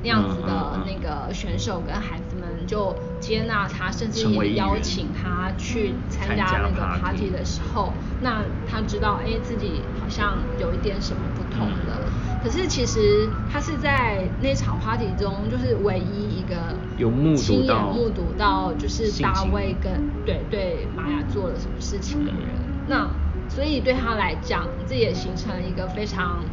[0.03, 12.01] 那样子的那个选手跟孩子们就接纳他，甚至也邀请他去参加那个 party 的时候，那他知道哎自己好像有一点什么不同了。
[12.43, 16.55] 可是其实他是在那场 party 中，就是唯一一个
[16.97, 19.91] 有目亲眼目睹到就是大卫跟
[20.23, 22.41] 对对玛雅做了什么事情的人。
[22.87, 23.09] 那
[23.49, 26.45] 所以对他来讲，这也形成了一个非常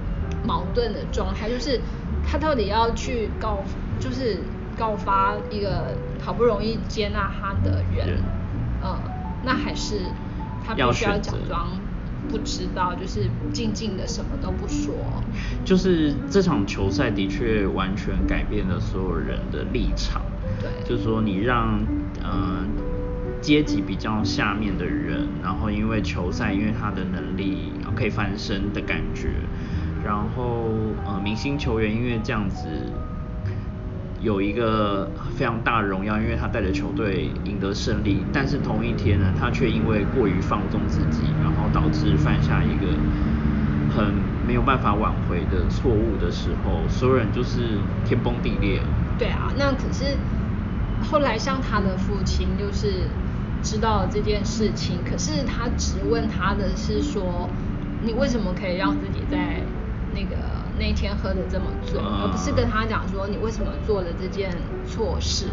[0.42, 1.78] 矛盾的状态，就是。
[2.26, 3.64] 他到底要去告，
[4.00, 4.40] 就是
[4.76, 8.24] 告发一个好不容易接纳他的人，
[8.80, 9.02] 呃，
[9.42, 10.12] 那还是
[10.64, 11.80] 他必须要假装
[12.28, 15.22] 不知道，就是静静的什么都不说。
[15.64, 20.22] 就是这场球赛的确完全改变了所有人的立场。
[20.60, 21.87] 对，就是说你让
[22.24, 22.68] 嗯
[23.42, 29.28] 阶级比较下面的人，然后因为球赛，因为他的能力可以翻身的感觉。
[30.05, 30.69] 然后，
[31.07, 32.67] 呃，明星球员因为这样子
[34.21, 38.25] 有一个非常大的荣耀，因为他带着球队赢得胜利。
[38.33, 42.93] 但是同一天呢，他却因为过于放纵自己，然后导致犯下一个
[43.97, 44.12] 很
[44.47, 47.61] 没有办法挽回的错误的时候，所有人就是
[48.05, 48.81] 天崩地裂。
[49.19, 50.17] 对啊，那可是
[51.03, 53.09] 后来像他的父亲就是
[53.62, 57.49] 知道了这件事情，可是他质问他的是说，
[58.03, 59.62] 你为什么可以让自己在
[60.14, 60.37] 那个
[60.79, 65.46] 那天喝的这么醉，而不是跟他讲说你为什么做了这件错事。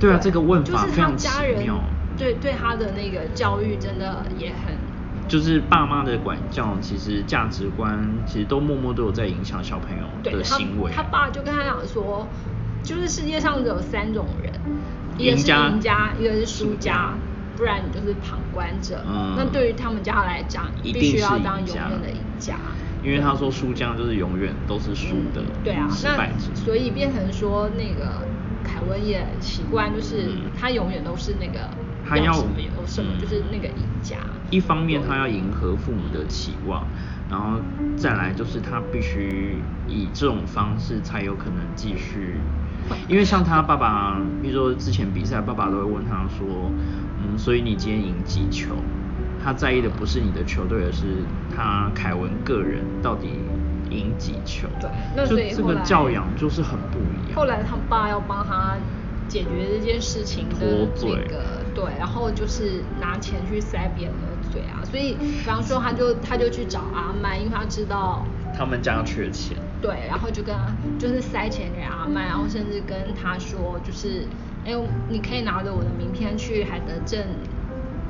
[0.00, 1.28] 对啊，这个问法非常奇
[1.58, 1.80] 妙。
[2.16, 4.76] 对对，他的那个教育真的也很。
[5.28, 10.90] 就是爸妈的管教，其实价值观其实都默默都有在影响小朋友的行为。
[10.90, 12.26] 他爸就跟他讲说，
[12.82, 14.52] 就是世界上只有三种人，
[15.18, 17.12] 一个是赢家，一个是输家，
[17.58, 19.04] 不然你就是旁观者。
[19.36, 22.56] 那对于他们家来讲，必须要当永远的赢家。
[23.08, 28.26] 因为他说输将就是永远都是输的，对啊，那所以变成说那个
[28.62, 31.70] 凯文也习惯，就是他永远都是那个
[32.06, 34.18] 他要什么有什么，就是那个赢家。
[34.50, 36.86] 一方面他要迎合父母的期望，
[37.30, 37.58] 然后
[37.96, 39.56] 再来就是他必须
[39.88, 42.36] 以这种方式才有可能继续。
[43.08, 46.70] 因为像他爸爸，比如说之前比赛，爸爸都会问他说，
[47.22, 48.74] 嗯，所以你今天赢几球？
[49.48, 51.06] 他在意的不是你的球队，而是
[51.56, 53.40] 他凯文个人到底
[53.88, 54.68] 赢几球。
[54.78, 57.34] 对，那所以这个教养就是很不一样。
[57.34, 58.76] 后来他爸要帮他
[59.26, 64.84] 解决这件事情的这个，对，然后就是拿钱去塞别人的嘴啊。
[64.84, 69.56] 所以，比方说，他就他就去找阿麦，因为他知道他们家缺钱。
[69.80, 70.54] 对，然后就跟
[70.98, 74.26] 就是塞钱给阿麦，然后甚至跟他说，就是
[74.66, 74.74] 哎，
[75.08, 77.26] 你可以拿着我的名片去海德镇。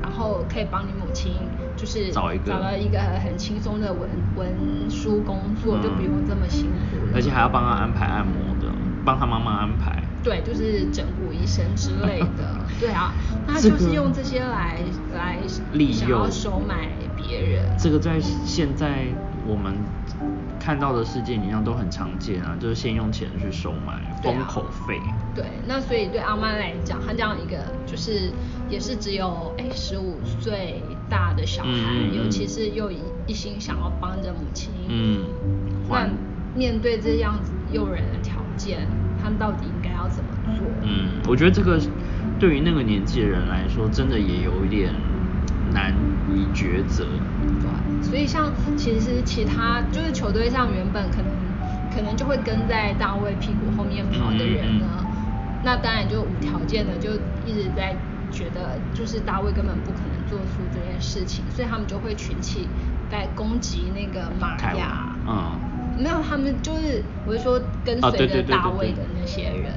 [0.01, 1.33] 然后可以帮你母亲，
[1.75, 7.13] 就是找一个找到一个很轻松的文文书工作，就不用这么辛苦了。
[7.15, 8.73] 而且还要帮他安排按摩的，
[9.05, 10.03] 帮他妈妈安排。
[10.21, 12.55] 对，就是整骨医生之类的。
[12.79, 13.13] 对啊，
[13.47, 14.79] 他就是用这些来
[15.13, 15.37] 来
[15.73, 17.65] 利用收买别人。
[17.77, 19.05] 这个在现在
[19.47, 19.73] 我们
[20.59, 24.99] 看到的世界里面都很常见啊，就是先用钱去收买，封口费。
[25.33, 28.31] 对，那所以对阿妈来讲，他这样一个就是。
[28.69, 31.71] 也是只有哎十五岁大的小孩，
[32.15, 35.25] 尤其是又一一心想要帮着母亲，嗯，
[35.89, 36.07] 那
[36.55, 38.87] 面对这样子诱人的条件，
[39.19, 40.67] 他们到底应该要怎么做？
[40.83, 41.81] 嗯，我觉得这个
[42.39, 44.93] 对于那个年纪的人来说，真的也有一点
[45.73, 45.93] 难
[46.33, 47.05] 以抉择。
[47.61, 51.25] 对，所以像其实其他就是球队上原本可能
[51.93, 55.05] 可能就会跟在大卫屁股后面跑的人呢，嗯
[55.63, 57.93] 那当然就无条件的就一直在
[58.31, 62.67] 觉得就是大卫根本不可能做出这件事情，所以他们就会群起
[63.11, 65.15] 在攻击那个玛雅。
[65.27, 65.59] 嗯
[65.97, 69.73] 没有，他们就是我是说跟随着大卫的那些人。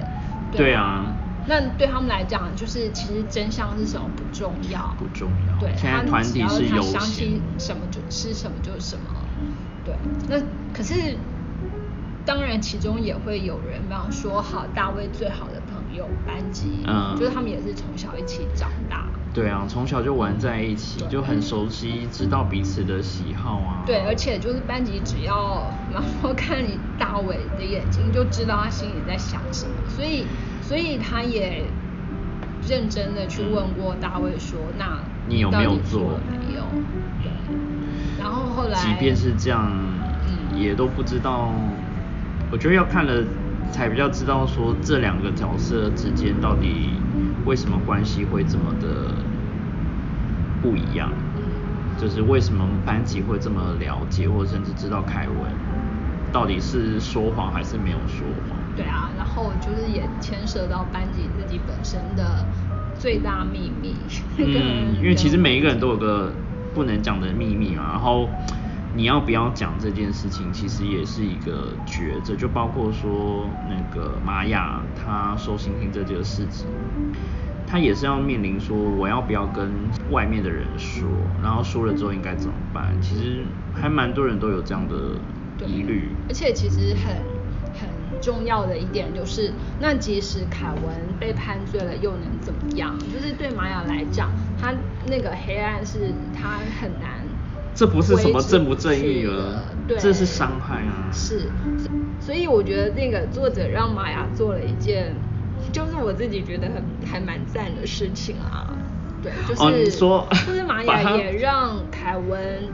[0.52, 1.07] 对啊
[1.46, 9.05] 那对他们来讲，就是其实真相是什么不重要，不重要对，现在他只要团体是他相信什么就是什么就是什么。
[9.85, 9.94] 对，
[10.28, 10.40] 那
[10.72, 11.16] 可是
[12.24, 19.07] 当然其中也会有人，比方说好大卫最好的朋友班级，嗯就是他们也是从小一起长大。
[19.35, 23.83] 对啊，从小就玩在一起，就很熟悉，知道彼此的喜好啊。
[23.87, 30.26] 对，而且就是班级只要然后看你大伟的眼睛，就知道他心里在想什么，所以
[30.62, 31.64] 所以他也
[32.66, 34.98] 认真的去问过大卫说，那
[35.29, 36.64] 你有没有做有？
[37.22, 37.31] 对，
[38.18, 39.70] 然后后来即便是这样，
[40.27, 41.53] 嗯也都不知道。
[42.51, 43.25] 我觉得要看了
[43.70, 46.90] 才比较知道说这两个角色之间到底
[47.46, 49.14] 为什么关系会这么的
[50.61, 51.42] 不一样，嗯
[52.01, 55.38] 就是为什么班级会这么了解，或者甚至知道凯文
[56.33, 58.59] 到底是说谎还是没有说谎。
[58.77, 62.47] 对啊，然后就是也牵涉到班级自己本身的
[62.99, 63.97] 最大秘密。
[64.38, 66.33] 嗯，因为其实每一个人都有个
[66.75, 68.29] 不能讲的秘密嘛，然后
[68.95, 76.66] 你要不要讲这件事情，其实也是一个抉择，就包括说那个玛雅她收星星这件事情，
[77.66, 79.71] 他也是要面临说我要不要跟
[80.11, 81.09] 外面的人说，
[81.42, 82.95] 然后说了之后应该怎么办？
[83.01, 84.95] 其实还蛮多人都有这样的
[85.66, 86.11] 疑虑。
[86.29, 87.32] 而且其实很很
[88.23, 92.97] 重要的一点就是，那即使凯文被判罪了，又能怎么样？
[93.13, 94.73] 就是对玛雅来讲，他
[95.07, 97.21] 那个黑暗是他很难。
[97.75, 101.51] 这不是什么正不正义了了，对，这是伤害啊是，
[102.21, 105.15] 所以我觉得那个作者让玛雅做了一件，
[105.73, 108.69] 就是我自己觉得很还蛮赞的事情啊。
[109.23, 112.69] 对，就是、哦你说就是玛雅也让凯文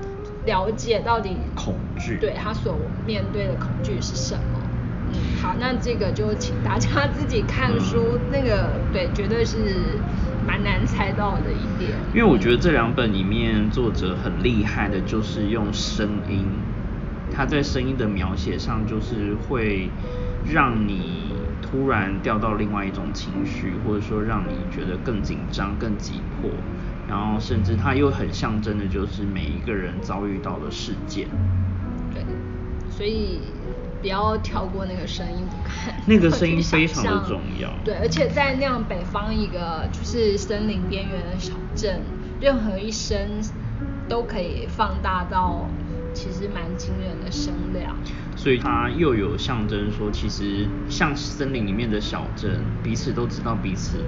[0.44, 2.74] 了解到底恐惧对他所
[3.06, 4.58] 面对的恐惧是什么。
[5.12, 9.98] 嗯，好，那这个就请大家 自己看书，那个对，绝对是
[10.46, 11.92] 蛮难猜到的一点。
[12.14, 16.46] 因为我觉得这两本里面作者很厉害的，就是用声音，
[17.30, 19.90] 他在声音的描写上，就是会
[20.52, 26.50] 让你突然掉到另外一种情绪，或者说让你觉得更紧张、更急迫，
[27.08, 31.28] 然后甚至它又很象征的，就是每一个人遭遇到的事件。
[32.14, 32.24] 对，
[32.88, 33.42] 所以
[34.00, 35.94] 不要跳过那个声音不看。
[36.06, 42.00] 那个 声音非常的重要对，而且在那样北方一个就是森林边缘的小镇，
[42.40, 43.42] 任何一声
[44.08, 45.68] 都可以放大到
[46.14, 47.96] 其实蛮惊人的声量。
[48.36, 53.98] 所以它又有象征说，其实像森林里面的小镇，彼此都知道彼此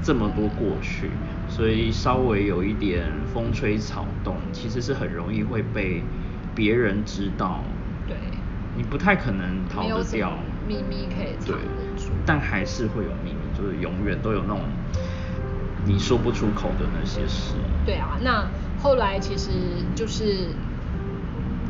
[0.00, 1.10] 这么多过去，
[1.48, 6.02] 所以稍微有一点风吹草动，其实是很容易会被
[6.54, 7.64] 别人知道。
[8.74, 11.56] 对，你不太可能逃得掉，秘密可以藏对。
[11.56, 14.60] 得住，但还是会有秘密，就是永远都有那种
[15.84, 17.54] 你说不出口的那些事。
[17.84, 18.48] 对啊，那
[18.82, 19.50] 后来其实
[19.94, 20.48] 就是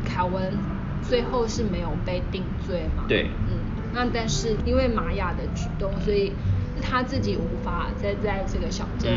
[0.03, 0.53] 凯文
[1.01, 3.03] 最后是没有被定罪嘛？
[3.07, 3.29] 对。
[3.47, 3.59] 嗯，
[3.93, 6.33] 那但是因为玛雅的举动，所以
[6.81, 9.11] 他自己无法再在这个小镇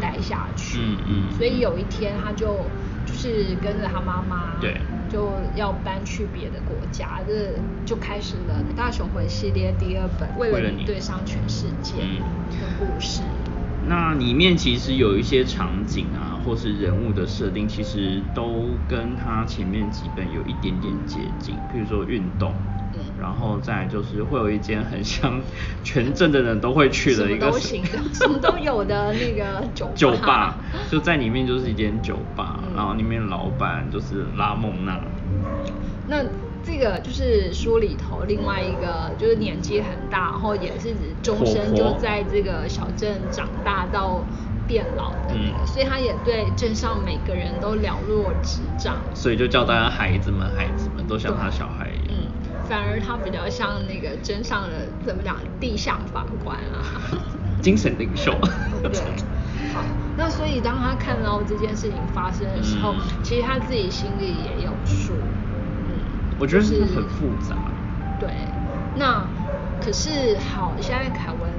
[0.00, 1.32] 待下去，嗯嗯。
[1.32, 2.66] 所以有一天他就
[3.06, 12.18] 就是跟着他妈妈，对就要搬去别的国家，这就开始了《大雄回》系列第二本《为为了你对上全世界》嗯
[12.60, 13.22] 的故事。
[13.88, 21.54] 那里面其实有一些场景啊，或是人物的设定，其实都跟他前面几本有一点点接近。
[21.72, 22.54] 譬如说运动，
[22.92, 25.42] 嗯然后再就是会有一间很像
[25.84, 29.92] 全镇的人都会去的一个什么都行的，什么都有的那个酒吧。
[29.96, 30.58] 酒吧，
[30.90, 35.00] 就在里面就是一间酒吧，嗯然后里面老板就是拉蒙娜。
[36.08, 36.24] 那
[36.62, 44.24] 这个就是书里头另外一个，就是年纪很大，然后也是指终身就在这个小镇长大到
[44.66, 48.96] 变老的那个，嗯所以他也对镇上每个人都了若指掌。
[49.14, 52.18] 所以就叫大家孩子们，孩子们都像他小孩一样。
[52.20, 52.26] 嗯，
[52.70, 56.86] 反而他比较像那个真上的怎么讲地下法官啊。
[57.60, 58.32] 精神领袖。
[58.80, 58.92] 对，
[59.74, 59.82] 好，
[60.16, 65.14] 那所以当他看到这件事情发生的时候，嗯其实他自己心里也有数。
[65.14, 67.56] 嗯，我觉得是很复杂。
[68.20, 68.30] 对，
[68.94, 69.26] 那
[69.84, 71.50] 可是好，现在凯文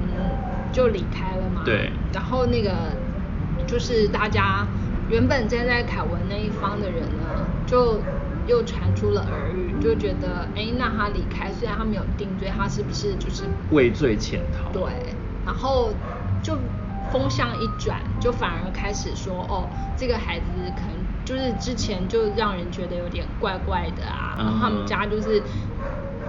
[0.72, 1.60] 就离开了嘛。
[1.62, 2.72] 对然后那个
[3.66, 4.66] 就是大家
[5.10, 8.00] 原本站在凯文那一方的人呢，就
[8.46, 14.70] 又传出了耳语，就觉得，哎，那他离开，虽然他没有定罪，他是不是就是畏罪潜逃？
[14.72, 15.14] 对，
[15.44, 15.92] 然后
[16.42, 16.58] 就
[17.10, 25.42] 风向一转，就反而开始说，哦，这个孩子可能就是之前就让人觉得有点怪怪的啊，然后他们家就是，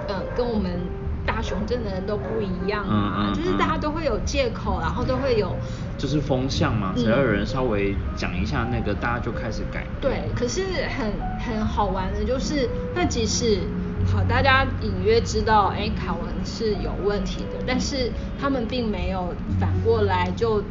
[0.07, 0.79] 呃，跟我们。
[1.25, 5.57] 大雄镇的人都不一样啊，就是大家都会有借口，然后都会有，
[5.97, 9.85] 就是风向嘛，只要有人稍微讲一下那个，大家就开始改。
[10.01, 10.61] 对，可是
[10.97, 13.59] 很很好玩的就是，那即使
[14.05, 20.61] 好，大家隐约知道，哎，卡文是有问题的，但是他们并没有反过来就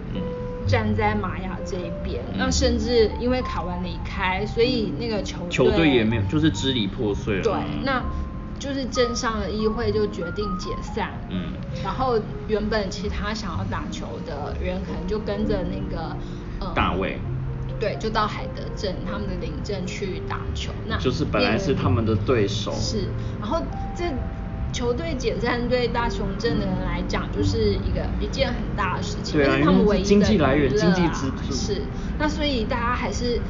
[0.67, 7.43] 站在玛雅这一边，那甚至因为卡文离开，所以那个球球队也没有，就是支离破碎了。
[7.43, 7.53] 对，
[7.85, 8.03] 那。
[8.59, 16.17] 就是镇上的议会就决定解散，嗯，然后原本其他想要打球的人可能就跟着那个
[16.61, 17.19] 呃大卫，
[17.81, 23.09] 对，就到海德镇他们的领镇去打球，那就是本来是他们的对手，是，
[23.41, 23.61] 然后
[23.97, 24.05] 这
[24.73, 31.53] 球队解散对大雄镇的人来讲就是一个一件很大的事情，对啊，他们唯一的经济来源、经济支柱。
[31.53, 31.83] 是，
[32.19, 33.41] 那所以大家还是。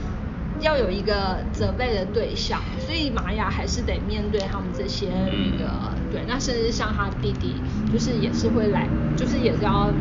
[0.63, 5.71] 要有一个责备的对象，所以玛雅还是得面对他们这些那个
[6.11, 7.57] 对，那甚至像他弟弟，
[7.93, 9.93] 就是也是会来，就是也是要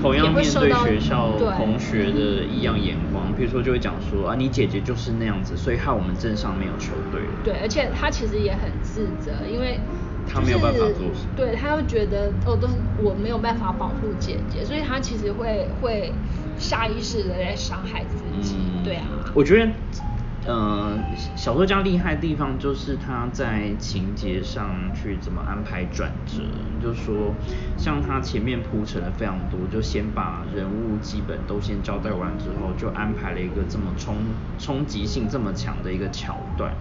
[0.00, 7.22] 同样面对学校同学的一样眼光，比如说就会讲说啊，你姐姐就是那样子，所以害我们镇上没有球队。
[7.44, 9.78] 对，而且他其实也很自责，因为
[10.26, 12.68] 他没有办法做事，对他又觉得哦，都
[13.02, 16.12] 我没有办法保护姐姐，所以他其实会会。
[16.62, 19.04] 下意识的在伤害自己，对啊。
[19.34, 19.72] 我觉得，
[20.46, 20.98] 呃，
[21.36, 26.42] 小说家厉害的地方就是他在情节上去怎么安排转折，
[26.82, 27.34] 就是说，
[27.76, 34.16] 像他前面铺陈了非常多，就先把人物基本都先交代完之后，就安排了一个这么冲
[34.58, 36.72] 冲击性这么强的一个桥段。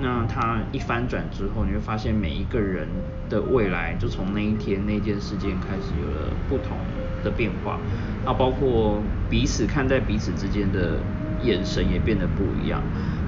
[0.00, 2.88] 那他一翻转之后，你会发现每一个人
[3.28, 6.78] 的未来，就从那一天那件事件开始有了不同
[7.22, 7.78] 的变化。
[8.24, 10.98] 那包括彼此看待彼此之间的
[11.42, 12.80] 眼神也变得不一样。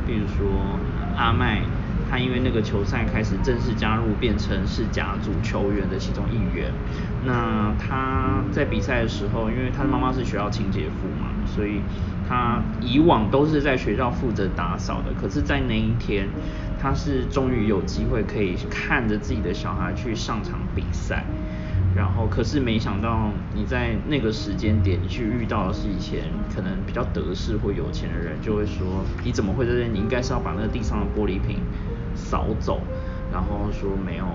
[0.06, 0.78] 比如说
[1.16, 1.62] 阿麦，
[2.10, 6.70] 他因为那个球赛开始正式加入，变成是甲组球员的其中一员。
[7.24, 11.80] 那他在比赛的时候，因为他的妈妈是学校清洁妇嘛，所以
[12.28, 15.12] 他以往都是在学校负责打扫的。
[15.18, 16.28] 可是，在那一天，
[16.78, 21.24] 他是终于有机会可以看着自己的小孩去上场比赛。
[21.94, 29.86] 然后，可是没想到你在那个时间点，你去遇到的是以前可能比较得势或有钱的人，就会说你怎么会在这？
[29.86, 31.62] 你应该是要把那个地上的玻璃瓶
[32.16, 32.82] 扫走，
[33.30, 34.26] 然后说没有，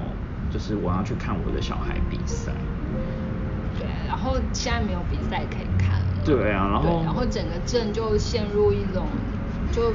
[0.49, 2.53] 就是我要去看我的小孩比赛。
[3.77, 6.05] 对，然后现在没有比赛可以看了。
[6.23, 9.09] 对啊，然后然后整个镇就陷入一种
[9.71, 9.93] 就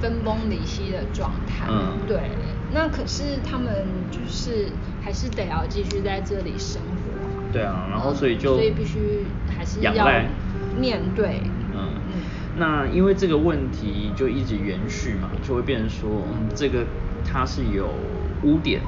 [0.00, 1.66] 分崩离析的状态。
[1.68, 2.38] 嗯，对。
[2.72, 4.68] 那可是他们就是
[5.02, 7.52] 还是得要继续在这里生活。
[7.52, 9.24] 对啊，然后所以就所以必须
[9.56, 9.92] 还是要
[10.78, 11.40] 面对。
[11.74, 12.22] 嗯嗯。
[12.56, 16.84] 那因为这个问题就一直延续嘛，就会变成说，嗯，这个
[17.24, 17.88] 它是有
[18.44, 18.80] 污点。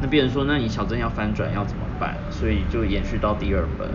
[0.00, 2.16] 那变成说，那你小镇要翻转要怎么办？
[2.30, 3.88] 所以就延续到第二本。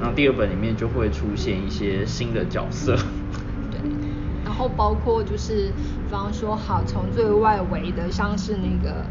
[0.00, 2.98] 然后第二本里面就会出现一些新的角色。
[4.54, 4.58] 对。
[4.58, 5.72] 然后包括就是。
[6.06, 9.04] 比方说，好，从最外围的，像是那个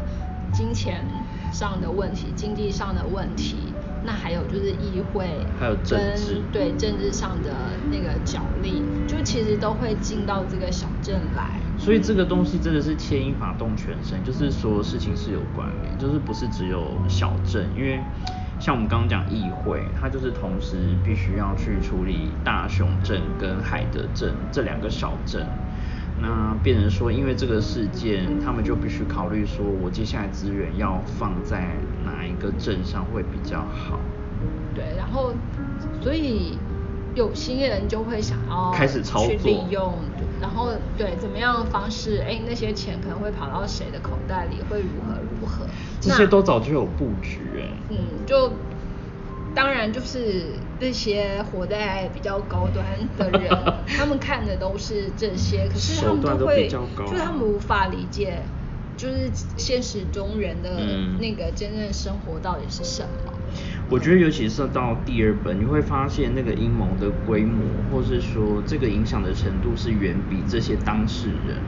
[0.54, 1.04] 金钱
[1.52, 3.74] 上的问题、经济上的问题，
[4.04, 7.50] 那还有就是议会，还有政治，对政治上的
[7.90, 11.60] 那个角力，就其实都会进到这个小镇来。
[11.76, 18.00] 所以这个东西真的是牵一发动全身，就是所有事情是有关联，就是不是只有小镇，因为
[18.64, 25.46] 像我们刚刚讲议会，它就是同时必须要去处理大雄镇跟海德镇这两个小镇。
[26.18, 34.00] 那变成说，因为这个事件，他们就必须考虑说，我接下来资源要放在哪一个镇上会比较好。
[34.74, 35.34] 对，然后
[36.00, 36.56] 所以
[37.14, 39.92] 有心人就会想要开始操作，去利用，
[40.40, 45.66] 然后对怎么样的方式，哎，那些钱可能会跑到谁的口袋里，会如何如何？
[46.08, 47.68] 这些都早就有布局哎。
[47.90, 47.96] 嗯，
[48.26, 48.52] 就。
[49.56, 50.46] 当然，就是
[50.80, 52.84] 那些活在比较高端
[53.16, 53.48] 的人，
[53.86, 58.42] 他们看的都是这些，可是他们都会，就是他们无法理解，
[58.96, 60.70] 就是现实中人的
[61.20, 63.32] 那个真正生活到底是什么。
[63.88, 71.58] 我觉得，尤其是到第二本，你会发现那个阴谋的规模，或是说这个影响的程度，是远比这些当事人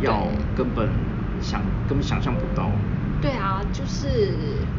[0.00, 0.88] 要根本
[1.40, 2.70] 想根本想象不到。
[3.20, 4.34] 对啊，就是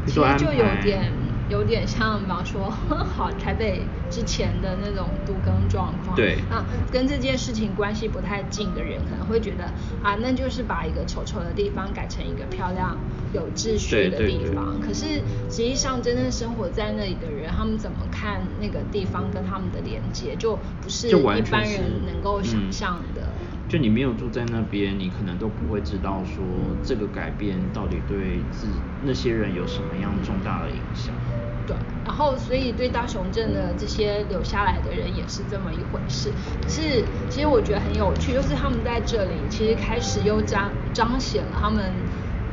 [0.06, 1.12] 其实就有点。
[1.50, 2.70] 有点像，比方说，
[3.18, 6.16] 好台北之前的那种都更状况。
[6.16, 6.38] 对。
[6.48, 9.64] 那跟这件事情关系不太近的人，可能会觉得
[10.04, 12.96] 啊，那就是把一个丑丑的地方改成一个漂亮、
[13.34, 14.80] 有秩序的地方。
[14.80, 15.06] 可是
[15.50, 23.24] 实际上，真正生活在那里的人，他们怎么看那个地方跟他们的连接，就不是一般人能够想象的。
[23.70, 26.44] 就你没有住在那边，你可能都不会知道说
[26.84, 28.68] 这个改变到底对自
[29.04, 31.14] 那些人有什么样重大的影响。
[31.68, 36.32] 对，然后所以对大雄镇的这些留下来的人也是这么一回事。
[36.64, 41.94] 可是，其实我觉得很有趣，就是他们在这里其实开始又彰彰显了他们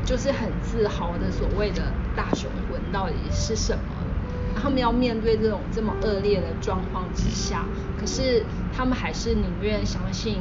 [0.05, 3.81] 就是很自豪的所谓的大雄魂到底是什么。
[4.55, 7.65] 他们要面对这种这么恶劣的状况之下，
[7.99, 10.41] 可是他们还是宁愿相信。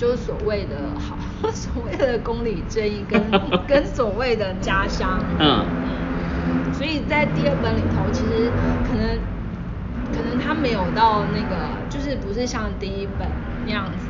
[0.00, 1.18] 就是所谓的好，
[1.52, 3.22] 所谓的公理正义跟
[3.68, 8.50] 跟所谓的家乡，嗯，所以在第二本里头，其实
[8.88, 9.18] 可能
[10.10, 13.28] 可能他没有到那个，就是不是像第一本
[13.66, 14.08] 那样子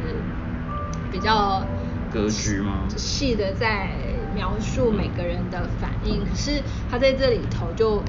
[1.11, 1.67] 比较
[2.13, 2.85] 格局吗？
[2.97, 3.89] 细的在
[4.33, 8.01] 描述每个人的反应，可是他在这里头就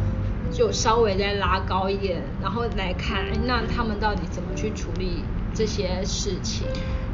[0.52, 6.68] 就稍微再拉高一点，然后来看那他们到底怎么去处理这些事情。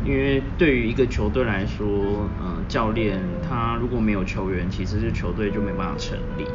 [0.07, 1.85] 因为对于一个球队来说，
[2.41, 6.45] 嗯，教练他如果没有球员，其实是球队就没办法成立。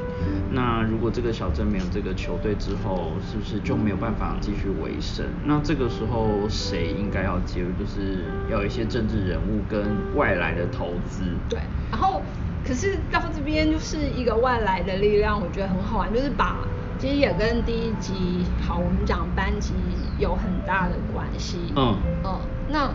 [0.51, 5.27] 那如果这个小镇没有这个球队之后，是不是就没有办法继续维生？
[5.45, 7.69] 那这个时候谁应该要介入？
[7.79, 9.85] 就是要一些政治人物跟
[10.17, 11.23] 外来的投资。
[11.51, 12.23] 对，然后
[12.67, 16.57] 可是到这边就是一个外来的力量，我觉得很好玩，就是把
[16.99, 19.75] 其实也跟第一集好我们讲班级
[20.19, 21.59] 有很大的关系。
[21.77, 22.41] 嗯嗯，
[22.71, 22.91] 那。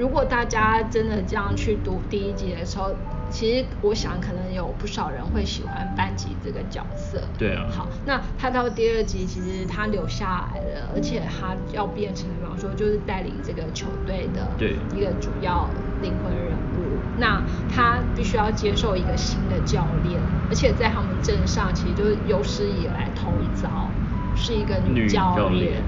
[0.00, 2.90] 如果大家真的这样去读第一集的时候，
[3.28, 7.20] 其实我想可能有不少人会喜欢班级这个角色。
[7.36, 7.66] 对啊。
[7.70, 14.48] 好，那他到第二集其实他留下来了，而且他要变成，比方说就是带领这个球队的
[14.96, 15.68] 一个主要
[16.00, 16.46] 灵魂人
[16.78, 16.98] 物。
[17.18, 23.90] 那他必须要接受一个新的教练，而且在他们镇上其实就是有史以来头一遭，
[24.34, 25.82] 是一个女教练。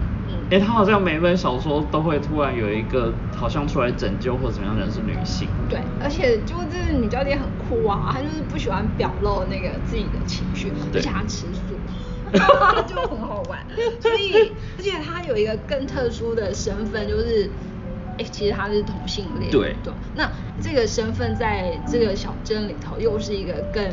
[0.52, 5.48] 哎，他好像每本小说都会突然有一个好像出来拯救或者怎么样的人是女性。
[5.66, 11.80] 对，而且就这个女教练很酷啊，她就是不喜欢表露那个自己的情绪，而且她吃素，
[12.86, 13.58] 就很好玩。
[13.98, 14.34] 所以，
[14.76, 17.50] 而且她有一个更特殊的身份，就是
[18.18, 19.50] 哎，其实她是同性恋。
[19.50, 19.90] 对对。
[20.12, 20.30] 那
[20.60, 23.90] 这个身份在这个小镇里头又是一个更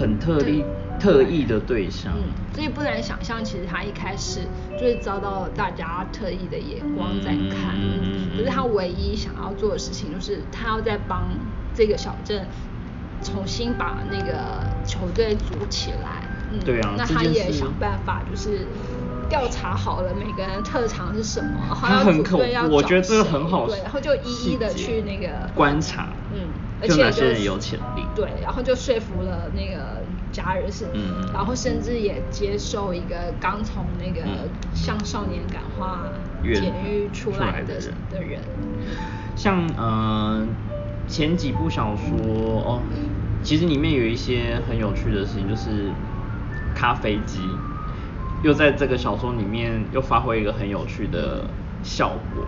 [0.00, 0.64] 很特例。
[1.00, 2.24] 特意的对象，嗯，
[2.54, 4.40] 所以不难想象，其实他一开始
[4.78, 7.74] 就是遭到大家特意的眼光在看，
[8.36, 11.30] 可是他唯一想要做的事情，就是他要在帮
[11.74, 12.46] 这个小镇
[13.22, 18.66] 重新把那个球队组起来，嗯，对啊，那他也想办法，就是
[19.30, 26.48] 调查好了每个人特长是什么，他很恐怖，我觉得这个很好，对，然后就一一的去那个观察，嗯，
[26.80, 30.02] 而且哪些人有潜力，对，然后就说服了那个。
[30.32, 30.86] 家人是，
[31.34, 34.24] 然后甚至也接受一个刚从那个
[34.72, 36.04] 向少年感化
[36.44, 38.40] 监狱出来的的人。
[39.34, 40.46] 像呃
[41.08, 42.16] 前几部小说
[42.62, 42.80] 哦，
[43.42, 45.90] 其实里面有一些很有趣的事情，就是
[46.76, 47.40] 咖啡机
[48.44, 51.44] 又在这个小说里面又发挥一个很有趣的
[51.82, 52.44] 效果。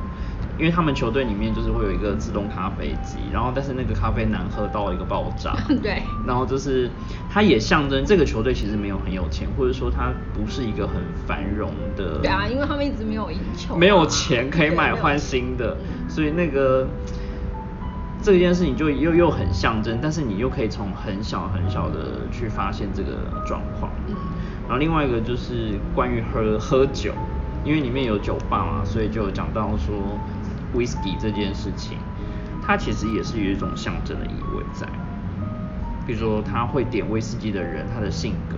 [0.58, 5.56] 因为他们球队里面就是会有一个自动咖啡机，然后但是那个咖啡难喝到一个爆炸。
[5.82, 6.02] 对。
[6.26, 6.90] 然后就是
[7.30, 10.96] 它也象征这个球队其实没有很有钱，或者说它不是一个很
[11.26, 12.18] 繁荣的。
[12.18, 13.76] 对啊，因为他们一直没有赢球。
[13.76, 15.76] 没有钱可以买换新的，
[16.06, 16.86] 所以那个
[18.22, 23.12] 这件事情就又又很象征，但是你又可以从很小很小的去发现这个
[23.46, 23.90] 状况。
[24.06, 24.14] 嗯。
[24.64, 27.12] 然后另外一个就是关于喝喝酒，
[27.64, 29.96] 因为里面有酒吧嘛，所以就讲到说。
[30.74, 31.98] Whisky 这件事情，
[32.66, 34.86] 它其实也是有一种象征的意味在。
[36.04, 38.56] 比如说，他会点威士忌的人，他的性格，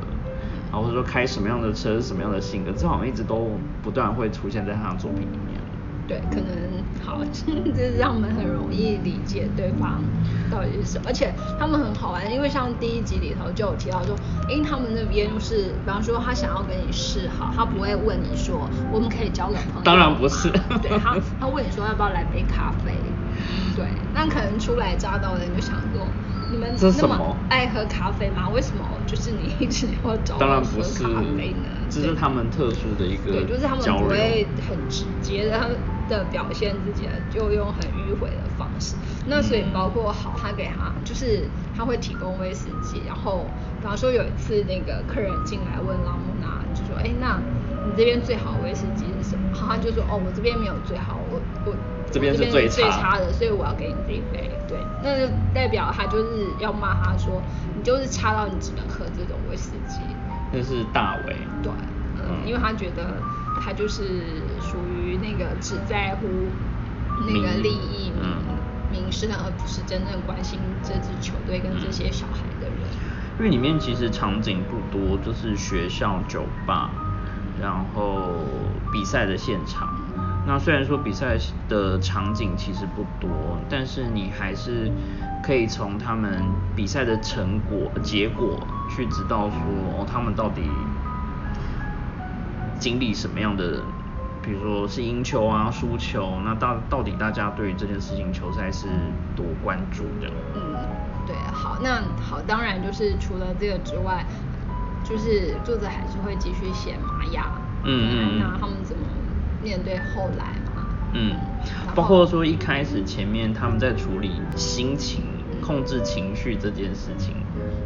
[0.71, 3.51] 然后或者说开什么样的车，什么样的性格，这好像一直都
[3.83, 5.61] 不断会出现在他的作品里面。
[6.07, 10.03] 对，可能好， 就是让我们很容易理解对方
[10.51, 14.17] 到底是什么，而且他们很好玩，因为像第一集里头就有提到说，
[14.51, 20.51] 因为他们那边就是，比方说他想要跟你示好，他不会问你说我们可以交个朋友，当然不是，
[20.83, 23.01] 对他他问你说要不要来杯咖啡，
[23.77, 26.07] 对，那可能初来乍到的人就想说。
[26.51, 28.51] 你们那么爱喝咖啡吗？
[28.51, 31.71] 为什么就是你一直要找我喝咖啡呢？
[31.89, 35.75] 这是他们特殊的一个对，就是他们不会很直接的，他们
[36.09, 38.97] 的表现自己，就用很迂回的方式。
[39.27, 43.47] 那所以包括好，他给他就是他会提供威士忌，然后
[43.81, 47.41] 比方说有一次那个客人进来问拉姆娜，就说说，哎，那
[47.85, 49.51] 你这边最好的威士忌是什么？
[49.53, 51.75] 他就说，哦，我这边没有最好，我我
[52.11, 54.51] 这边是最差的，所以我要给你这一杯。
[54.69, 57.43] 对，那就代表他就是要骂他说，
[57.77, 60.01] 你就是差到你只能喝这种威士忌。
[60.53, 61.37] 那是大伟。
[61.63, 61.73] 对，
[62.17, 63.21] 嗯，因为他觉得
[63.61, 64.05] 他就是
[64.49, 64.54] 属
[65.05, 66.27] 于那个只在乎
[67.27, 72.79] 那个利益、名名声，而不是真正关心这支球队跟这些小孩的人。
[73.39, 76.91] 因为里面其实场景不多，就是学校、酒吧，
[77.61, 78.39] 然后
[78.93, 79.89] 比赛的现场。
[80.47, 81.37] 那虽然说比赛
[81.69, 84.93] 的场景其实不多，但是你还是
[85.43, 86.45] 可以从他们
[86.77, 89.59] 比赛的成果、结果去知道说，
[89.99, 90.63] 哦，他们到底
[92.79, 93.83] 经历什么样的，
[94.45, 98.87] 比如说是赢球啊、输球，那到到底大家对于这件事情球赛是
[99.35, 100.31] 多关注的？
[100.55, 100.77] 嗯，
[101.27, 104.27] 对，好，那好，当然就是除了这个之外，
[105.03, 107.51] 就是作者还是会继续写玛雅，
[107.85, 109.03] 嗯嗯，那他们怎么？
[109.63, 110.45] 面对后来
[110.77, 111.37] 嘛，嗯，
[111.95, 115.23] 包括说一开始前面他们在处理心情、
[115.63, 117.35] 控制情绪这件事情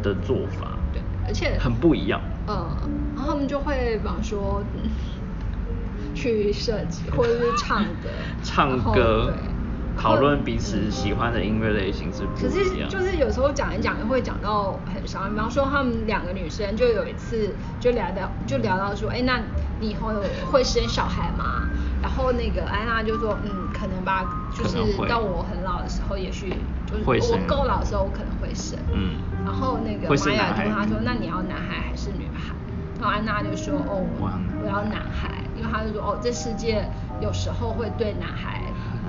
[0.02, 2.20] 的做法，对，而且很不一样。
[2.48, 2.76] 嗯，
[3.14, 4.61] 然后他们就会比方说
[6.18, 8.08] 去设计或者是唱歌，
[8.42, 9.32] 唱歌，
[9.96, 12.42] 讨论彼此喜欢的音乐类型是不一样。
[12.42, 15.30] 可是就是有时候讲一讲，会讲到很伤。
[15.30, 19.40] 比方说他们两个女生就有一次就聊到就聊到说，哎，那
[19.78, 20.12] 你以后
[20.50, 21.68] 会生小孩吗？
[22.02, 24.24] 然后那个安娜就说，嗯，可能吧，
[24.56, 24.76] 就是
[25.08, 26.52] 到我很老的时候，也许
[26.86, 28.78] 就是我够老的时候，我可能会生。
[28.92, 29.16] 嗯。
[29.44, 32.54] 然后那个玛雅就问他说，那你要男孩还是女孩？
[33.00, 36.88] 然后安娜就说，哦，我要男孩，因为他就说，哦，这世界
[37.20, 38.62] 有时候会对男孩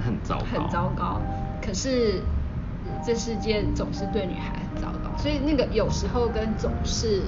[0.04, 1.22] 很糟糕，很糟糕。
[1.62, 2.22] 可是
[3.06, 7.22] 这世界总是对女孩很糟糕，所以那个有时候跟总是。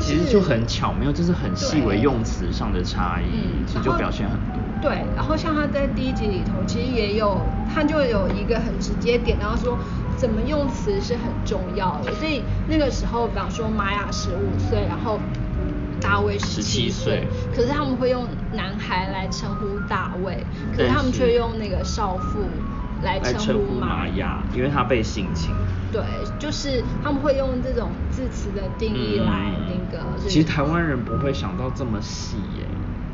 [0.00, 4.56] 其实就很巧妙，就是很细微用词上的差异，其实就表现很多。
[4.80, 7.36] 对，然后像他在第一集里头，其实也有，
[7.74, 9.76] 他就有一个很直接点，然后说
[10.16, 12.10] 怎么用词是很重要的。
[12.14, 15.20] 所以那个时候，比方说玛雅十五岁，然后
[16.02, 20.44] 大卫十七岁，可是他们会用男孩来称呼大卫，
[20.76, 22.40] 可是他们却用那个少妇。
[23.04, 25.52] 来称呼玛雅，因为他被性侵。
[25.90, 26.00] 对，
[26.38, 30.04] 就是他们会用这种字词的定义来那个。
[30.28, 32.64] 其实台湾人不会想到这么细耶。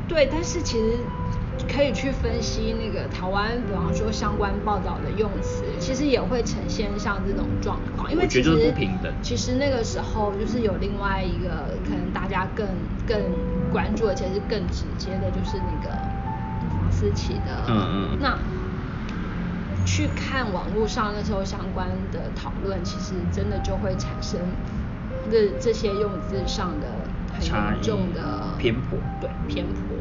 [0.07, 0.99] 对，但是其实
[1.67, 8.11] 可以去分析那个台湾，比方说相关报道的用词，其实也会呈现像这种状况。
[8.11, 9.11] 因为其实不平等。
[9.21, 12.67] 其实那个时候就是有另外一个可能大家更
[13.07, 13.19] 更
[13.71, 15.95] 关注，而且是更直接的，就是那个
[16.69, 17.65] 房思琪的。
[17.67, 18.17] 嗯嗯。
[18.21, 18.37] 那。
[19.85, 24.39] 去看网络上那时候相关的讨论，其实真的就会产生
[25.31, 26.85] 这这些用字上的
[27.33, 29.97] 很严重的偏颇，对偏颇。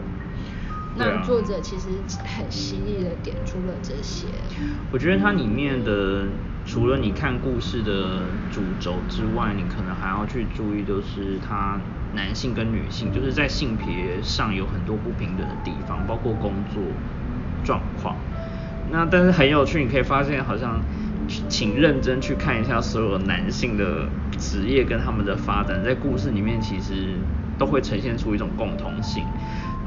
[0.98, 1.88] 那作者其实
[2.24, 4.26] 很犀利的点出了这些。
[4.92, 6.24] 我觉得它里面的
[6.66, 11.78] 除了你看故事的主轴之外，你可能还要去注意，就是它
[12.14, 16.82] 男性跟女性，就是在性别上有很多不平等的地方，包括工作
[17.64, 18.16] 状况。
[18.90, 20.80] 那但是很有趣，你可以发现好像，
[21.48, 27.14] 请认真去看一下所有男性的职业跟他们的发展，在故事里面其实
[27.58, 29.24] 都会呈现出一种共同性。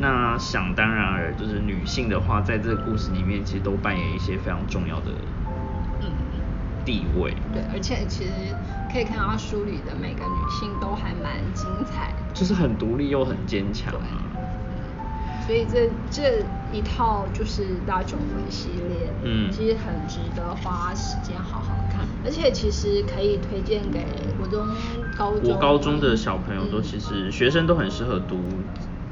[0.01, 5.11] 那想当然而就是女性的话，在这个故事里面其实都扮演一些非常重要的
[6.83, 7.31] 地位。
[7.53, 8.31] 对，而且其实
[8.91, 13.93] 可以看到书里的每个女性都还蛮精彩，就是很独立又很坚强。
[15.45, 24.05] 所以这这一套就是大囧魂系列，嗯，其实很值得花时间好好看，而且其实可以推荐给
[24.37, 24.65] 国中、
[25.17, 28.39] 高中、我高中的小朋友，都其实学生都很适合读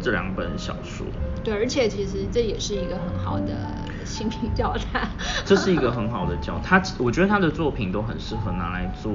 [0.01, 1.05] 这两本小说。
[1.43, 3.53] 对，而且其实这也是一个很好的
[4.03, 5.07] 心平教材。
[5.45, 9.11] 这是一个很好的教，他我觉得他的作品都很适合拿来做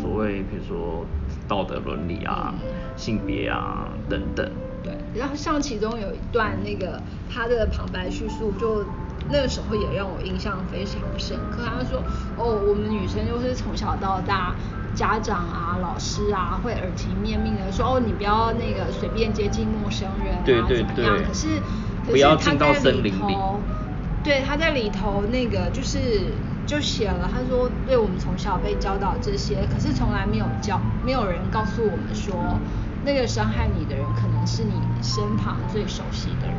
[0.00, 1.04] 所谓，比如说
[1.48, 2.54] 道德伦理啊、
[2.96, 4.48] 性别啊等等。
[4.82, 8.84] 对，然后像其中有一段那个他的旁白叙述，就
[9.28, 11.64] 那个时候也让我印象非常深刻。
[11.64, 12.00] 他说
[12.38, 14.54] ：“哦，我们女生就是从小到大，
[14.98, 21.16] 家长啊、老师啊，会耳提面命的说，哦，你不要那个随便接近陌生人啊，怎么样？
[21.24, 21.62] 可是，
[22.04, 23.60] 可是他在里头，
[24.24, 26.34] 对，他在里头那个就是
[26.66, 32.58] 就写了，他说，对我们从小被教导这些，可是从来没有教，没有人告诉我们说。”
[33.04, 36.56] 那个伤害你的人，可能是你身旁最熟悉的人。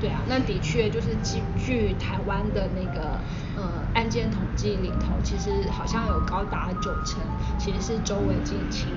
[0.00, 3.18] 对啊，那的确就是据据台湾的那个
[3.56, 7.20] 呃案件统计里头，其实好像有高达九成
[7.58, 8.88] 其实是周围近亲。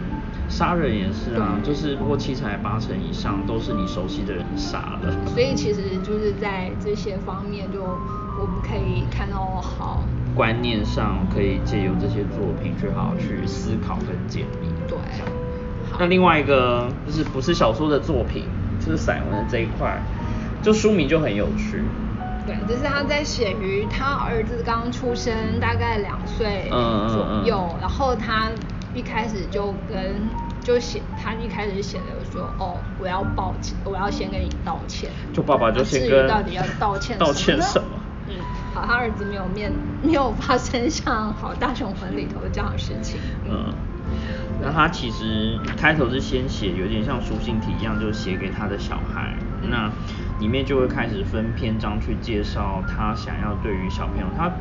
[0.47, 5.11] 杀人也是啊，就是不过七成还八成以上都是你熟悉的人杀了。
[5.27, 10.03] 所以其实就是在这些方面，就我们可以看到好，
[10.35, 14.67] 观念上可以借由这些作品去好好去思考跟解密。
[14.87, 14.97] 对。
[15.97, 18.45] 那另外一个就是不是小说的作品，
[18.79, 20.01] 就是散文的这一块，
[20.61, 21.83] 就书名就很有趣。
[22.45, 28.49] 对，就是他在写于他儿子刚出生，大概两岁嗯嗯嗯左右，然后他
[28.95, 30.15] 一开始就跟
[30.63, 35.09] 就写，他一开始就写的说，哦，我要抱歉，我要先跟你道歉。
[35.33, 37.87] 就爸爸就那至于先跟到底要道歉 道歉什么
[38.27, 38.35] 嗯，
[38.73, 43.19] 好，他儿子没有面没有发生像《好大雄魂》里头这样的事情。
[43.47, 43.73] 嗯，
[44.59, 49.33] 那他其实开头是先写，有点像书信体一样，就写给他的小孩。
[49.63, 49.91] 那
[50.39, 54.51] 里面就会开始分篇章去介绍他想要对于小朋友，他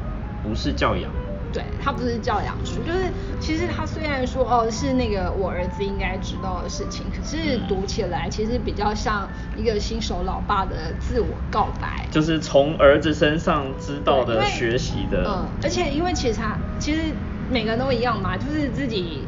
[0.43, 1.11] 不是教养，
[1.53, 12.07] 对他不是教养书，就是其实他虽然说哦是那个我儿子应该知道的事情，可是读起来其实比较像一个新手老爸的自我告白。
[12.11, 15.25] 就是从儿子身上知道的、学习的。
[15.27, 17.15] 嗯，而且因为其实他其实
[17.49, 19.27] 每个人都一样嘛，就是自己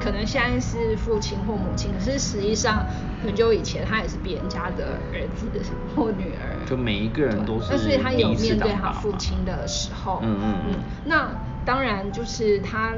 [0.00, 2.84] 可能现在是父亲或母亲，可是实际上
[3.22, 5.46] 很久以前他也是别人家的儿子
[5.94, 6.56] 或女儿。
[6.66, 10.74] 就每一个人都是那所以他有面对他父亲的时候，嗯嗯嗯
[11.04, 11.30] 那
[11.64, 12.94] 当然就是他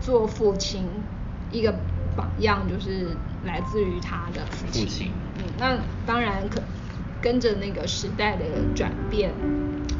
[0.00, 0.86] 做父亲
[1.50, 1.74] 一个
[2.16, 3.08] 榜样，就是
[3.44, 4.82] 来自于他的父亲。
[4.82, 6.60] 父亲嗯，那当然可
[7.22, 9.32] 跟着那个时代的转变，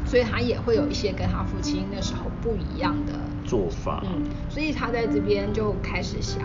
[0.05, 6.41] 所以他也会有一些跟他父亲那时候不一样的做法嗯，所以他在这边就开始想，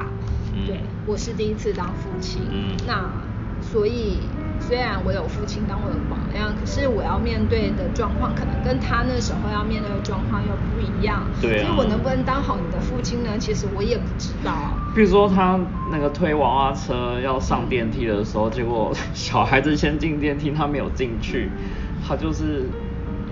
[0.55, 3.11] 嗯对我是第一次当父亲，嗯那
[3.63, 4.19] 所以
[4.59, 13.39] 虽然我有父亲当我的榜样，可是我要面对的状况可能跟他那时候要面对的状况又不一样，对啊所以我能不能当好你的父亲呢？
[13.39, 14.73] 其实我也不知道。
[14.95, 15.59] 比如说他
[15.91, 21.51] 那个推娃娃车要上电梯的时候，结果小孩子先进电梯，他没有进去，
[22.07, 22.69] 他就是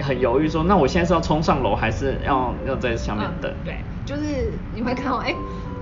[0.01, 3.51] 很犹豫说，那我现在是要冲上楼，还是要要在下面等？
[3.51, 5.35] 嗯，对，就是你会看到，哎，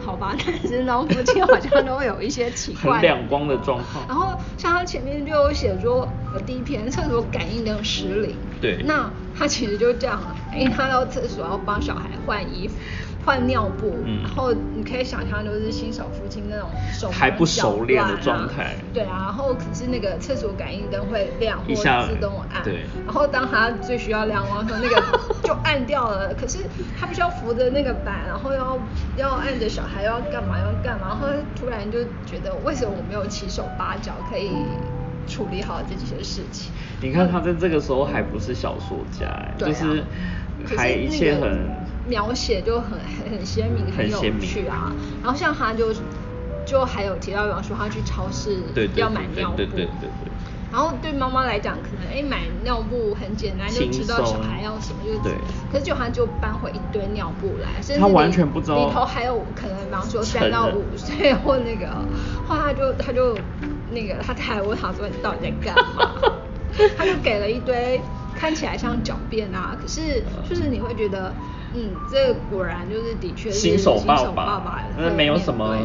[0.04, 4.06] 好吧，但是然后附近好像都会有一些奇怪很亮光的状况。
[4.08, 8.36] 然后像他前面就有写说，呃，第一篇厕所感应灯失灵。
[8.60, 10.20] 对那他其实就这样，
[10.54, 12.74] 因为他到厕所要帮小孩换衣服。
[13.26, 26.32] 换尿布，嗯然后你可以想象，就是新手父亲那种手还不熟练的状态对啊，然后可是那个厕所感应灯会亮或自动按，对然后当他最需要亮光的时候，那个就按掉了。
[26.34, 26.60] 可是
[26.98, 28.78] 他必须要扶着那个板，然后要
[29.16, 31.26] 要按着小孩要干嘛要干嘛，然后
[31.58, 34.50] 突然就觉得为什么我没有七手八脚可以
[35.26, 36.70] 处理好这些事情？
[37.00, 39.26] 你看他在这个时候还不是小说家、
[39.58, 40.04] 就是
[40.64, 41.68] 可还一切很
[42.06, 44.92] 描写就很很很鲜明，很鲜明趣啊。
[45.22, 45.92] 然后像他就
[46.64, 48.62] 就还有提到，比方说他去超市
[48.96, 50.32] 要买尿布，对对对对对。
[50.72, 55.32] 然后对妈妈来讲，可能哎买尿布很简单，就知道小孩要什么就对。
[55.72, 58.86] 可是就他就搬回一堆尿布来，甚至他里完全不知道。
[58.86, 61.86] 里头还有可能，比方说三到五岁或那个，
[62.46, 63.38] 后来他就他就
[63.90, 66.12] 那个他太太问他说你到底在干嘛？
[66.98, 68.00] 他就给了一堆
[68.34, 71.32] 看起来像狡辩啊，可是就是你会觉得，
[71.74, 75.76] 嗯，这果然就是的确是新手爸爸爸那没有什么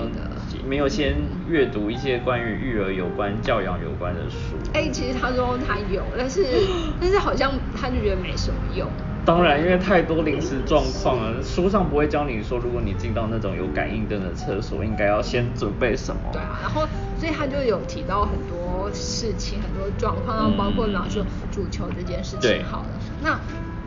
[0.65, 1.15] 没有先
[1.49, 4.55] 阅读一些关于育儿有关、教养有关的书。
[4.73, 6.45] 哎、其实他说他有，但是
[6.99, 8.88] 但是好像他就觉得没什么用。
[9.23, 16.21] 当然，因为太多临时状况了，书上不会教你说，如果你进到那种有感应灯的厕所，应该要先准备什么。
[16.34, 16.88] 对啊，然后
[17.19, 22.89] 所以他就有提到很多事情、很多状况，包括比方说足球这件事对情好了，
[23.21, 23.39] 那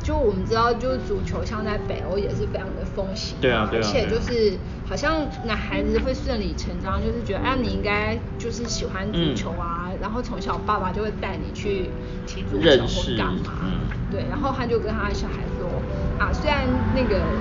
[0.04, 11.90] 就我们知道，就是足球像在北欧也是非常的风行，对啊对啊而且就是好像男孩子会顺理成章，就是觉得啊你应该就是喜欢足球啊，然后从小爸爸就会带你去
[12.26, 13.88] 踢足球或干嘛，嗯。
[14.12, 15.82] 对，然后他就跟他的小孩说
[16.18, 17.40] 啊，虽然那个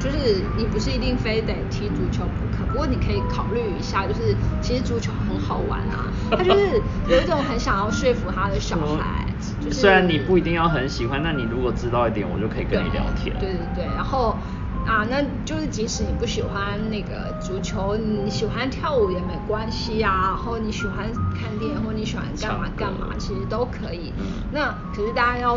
[0.00, 6.10] 就是你不是一定非得踢足球不可，不过你可以考虑一下，就是其实足球很好玩啊。
[6.30, 9.26] 他就是有一种很想要说服他的小孩，
[9.60, 13.36] 就是虽然你不一定要很喜欢，那你如果知道一点，我就可以跟你聊天。
[13.38, 14.38] 对对对，然后
[14.86, 20.28] 啊，那就是即使你不喜欢那个足球，你喜欢跳舞也没关系啊。
[20.28, 24.14] 然后你喜欢看电影或你喜欢干嘛干嘛，其实都可以。
[24.18, 25.56] 嗯那可是大家要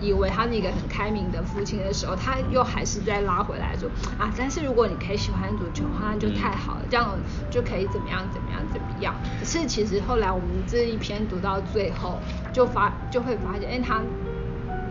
[0.00, 3.88] 以为他是一个很开明的父亲的时候，他又还是在拉回来说
[4.18, 7.18] 啊，但是如果你可以喜欢足球的话，那就太好了，这样
[7.50, 9.14] 就可以怎么样怎么样怎么样。
[9.38, 12.18] 可是其实后来我们这一篇读到最后，
[12.52, 14.02] 就发就会发现，哎，他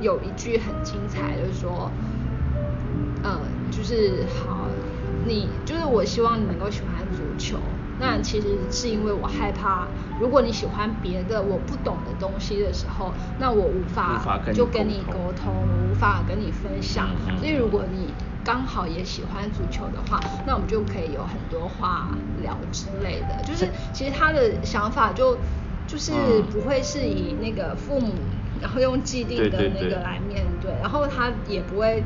[0.01, 1.91] 有一句很精彩，就是说，
[3.23, 3.39] 呃，
[3.71, 4.67] 就是好，
[5.25, 7.57] 你就是我希望你能够喜欢足球。
[7.99, 9.87] 那其实是因为我害怕，
[10.19, 14.21] 如果你喜欢别的我不懂的东西的时候，那我无法
[14.53, 17.09] 就跟你沟通，我无法跟你分享。
[17.39, 22.09] 所以如果你刚好也喜欢足球的话，那我们就可以有很多话
[22.41, 23.43] 聊之类的。
[23.43, 25.37] 就是其实他的想法就
[25.87, 26.11] 就是
[26.51, 28.13] 不会是以那个父母，
[28.61, 32.03] 然后用既定的那个来面对，然后他也不会。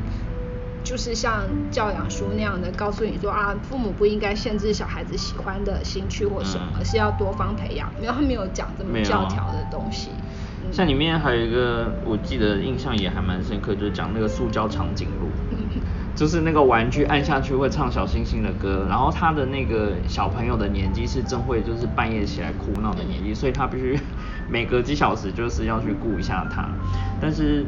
[0.84, 7.90] 就是像教养书那样的，告诉你说啊，父母不应该限制小孩子喜欢的兴趣或什么，而是要多方培养。
[8.00, 10.10] 没有，他没有讲这么教条的东西。
[10.70, 15.28] 像里面还有一个，我记得印象也还蛮深刻，就是讲那个塑胶长颈鹿，
[16.16, 23.98] 就是那个玩具按下去会唱小星星的歌，然后他的那个小朋友的年纪是正会就是半夜起来哭闹的年纪，所以他必须
[24.48, 26.68] 每隔几小时就是要去顾一下他，
[27.20, 27.66] 但是。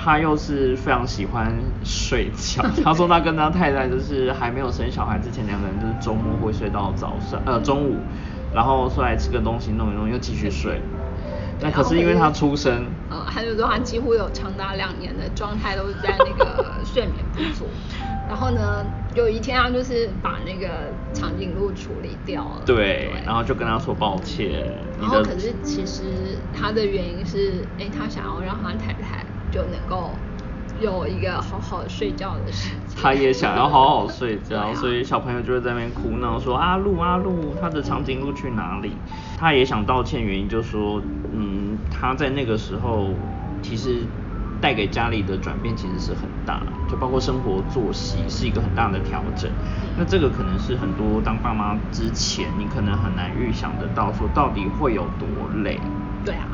[0.00, 1.52] 他又是非常喜欢
[1.84, 2.62] 睡觉。
[2.84, 7.96] 他说他跟他太太就是还没有生小孩之前，两个人就是周末会睡到早上呃中午，
[8.54, 10.80] 然后出来吃个东西弄一弄又继续睡。
[11.60, 17.68] 那可是因为他出生，呃，他就说他几乎有长达两年的状态都是在那个睡眠不足。
[18.28, 18.84] 然后呢，
[19.16, 20.68] 有一天他就是把那个
[21.12, 22.62] 长颈鹿处理掉了。
[22.64, 24.70] 对，然后就跟他说抱歉。
[25.00, 29.26] 然后可是其实他的原因是，哎，他想要让他太太。
[29.50, 30.18] 就能够
[30.78, 32.96] 有一个好好睡觉的时间。
[33.00, 38.92] 他也想要好好睡觉，所以小朋友就会在那边哭闹，说阿露阿露，他的长颈鹿去哪里？
[39.38, 41.00] 他也想道歉，原因就说，
[41.32, 43.14] 嗯，他在那个时候
[43.62, 44.02] 其实
[44.60, 49.48] 带给家里的转变其实是很大，就包括生活作息是一个很大的调整。
[49.96, 55.28] 那这个可能是很多当爸妈之前，你可能很难预想得到，说到底会有多
[55.62, 55.78] 累。
[56.24, 56.48] 对啊。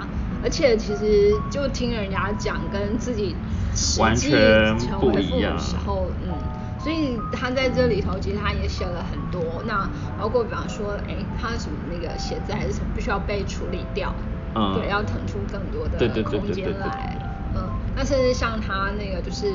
[0.44, 3.34] 而且其实就听人家讲，跟自己
[3.74, 4.30] 实际
[4.78, 6.36] 成为父母的时候，嗯，
[6.78, 9.88] 所以他在这里头其实他也写了很多，那
[10.18, 14.14] 包括比方说，哎，他什么那个写字还是什么，必须要被处理掉，
[14.54, 17.16] 嗯，对，要腾出更多的空间来，
[17.56, 17.66] 嗯，
[17.96, 19.50] 那甚至像他那个就是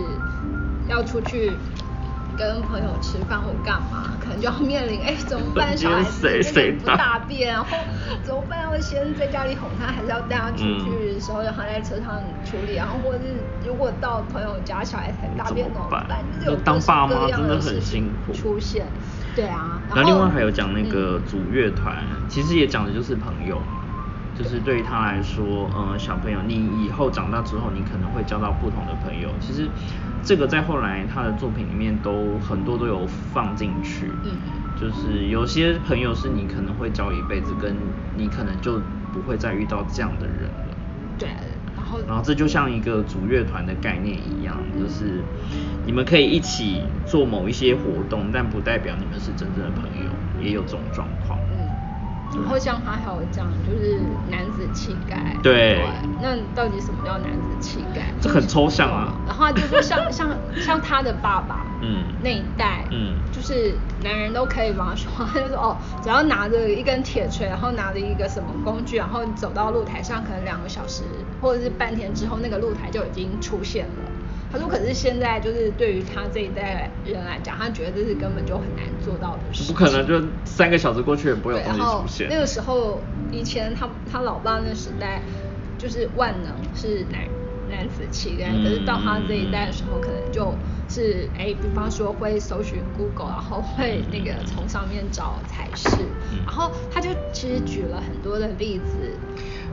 [0.88, 1.52] 要出去。
[2.40, 5.78] 跟朋友吃饭或干嘛，可能就要面临哎怎么办？
[5.78, 7.68] 小孩子不大便，然后
[8.24, 8.64] 怎么办？
[8.64, 12.76] 要先在家里哄他，还是要带他出去的时候让他在车上处理？
[12.76, 16.24] 然后或者是如果到朋友家小孩才大便怎么办？
[16.34, 18.32] 就是有当爸妈真的很辛苦。
[18.32, 18.88] 出现，
[19.36, 19.82] 对啊。
[19.90, 23.62] 然后另外还有讲那个组乐团，其实也讲的就是朋友。
[24.38, 29.28] 就是对于他来说，嗯，小朋友，你以后长大之后，你可能会交到不同的朋友。
[29.42, 29.70] 其实，
[30.24, 34.11] 这个在后来他的作品里面都很多都有放进去。
[34.24, 34.32] 嗯。
[34.80, 37.76] 就是有些朋友是你可能会交一辈子，跟
[38.15, 38.80] 你可能就
[39.11, 40.76] 不会再遇到这样的人了。
[41.17, 41.30] 对。
[41.76, 41.99] 然后。
[42.07, 45.22] 然后这就像一个组乐团的概念一样，就是
[45.86, 50.09] 你们可以一起做某一些活动，但不代表你们是真正的朋友，
[50.41, 51.38] 也有这种状况。
[52.36, 54.00] 然后像他还有讲，就是
[54.30, 55.36] 男子气概。
[55.42, 55.82] 对。
[56.22, 58.14] 那到底什么叫男子气概？
[58.22, 59.14] 这很抽象啊。
[59.26, 63.74] 然后就是像像 像他的爸爸，嗯，那一代，嗯，就是
[64.04, 71.04] 男人都可以帮他说， 他就说哦，只要拿着一根铁锤，然后拿着一个什么工具，然后走到露台上，可能两个小时
[71.42, 73.94] 或者是半天之后，那个露台就已经出现了。
[74.52, 79.72] 他说：“可是现在就是对于他这一代人来讲，他觉得这是根本就很难做到的事。
[79.72, 82.28] 不可能，就三个小时过去也不会有东西出现。
[82.30, 83.00] 那个时候，
[83.32, 85.22] 以前他他老爸那时代，
[85.78, 87.22] 就是万能是男
[87.70, 90.52] 男子气概，可是到他这一代的时候，可能就
[90.88, 95.95] 是哎，比方说会搜寻 Google，然后会那个从上面找才是。
[96.45, 99.12] 然后他就其实举了很多的例子。”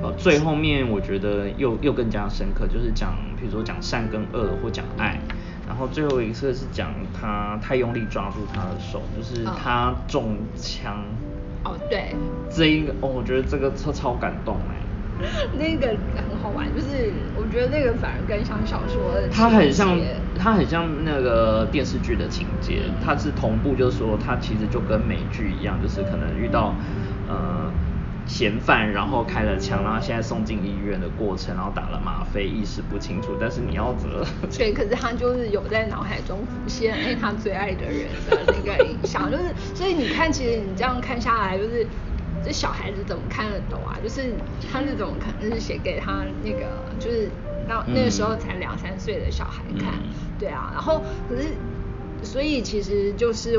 [0.03, 5.19] 呃，最后面我觉得又又更加深刻，就是讲，比如说讲善跟恶或讲爱，
[5.67, 11.03] 然后最后一次是讲他太用力抓住他的手，就是他中枪。
[11.65, 12.15] 哦，对。
[12.51, 14.77] 这一个哦，我觉得这个超超感动哎。
[15.57, 19.15] 那个很好玩，就是我觉得那个反而更像小说。
[19.33, 19.99] 它很像，
[20.35, 26.77] 它很像那个电视剧的情节，它是同步，就是说它其实就跟美剧一样，就是可能遇到
[27.27, 27.73] 呃。
[28.27, 33.37] 嫌犯，然后开了枪，然后现在送进医院的过程，然后打了吗啡，意识不清楚。
[33.39, 34.25] 但是你要责。
[34.57, 41.87] 对，可是他就是有在脑海中浮现， 哎，他最爱的人的那个影像，就是所以你看，其实你这样看下来，就是
[42.45, 43.97] 这小孩子怎么看得懂啊？
[44.03, 44.35] 就是
[44.71, 46.67] 他那种可能是写给他那个，
[46.99, 47.31] 就是
[47.69, 49.95] 那那个时候才两三岁的小孩看，
[50.39, 51.49] 对啊，然后可是
[52.23, 53.59] 所以其实就是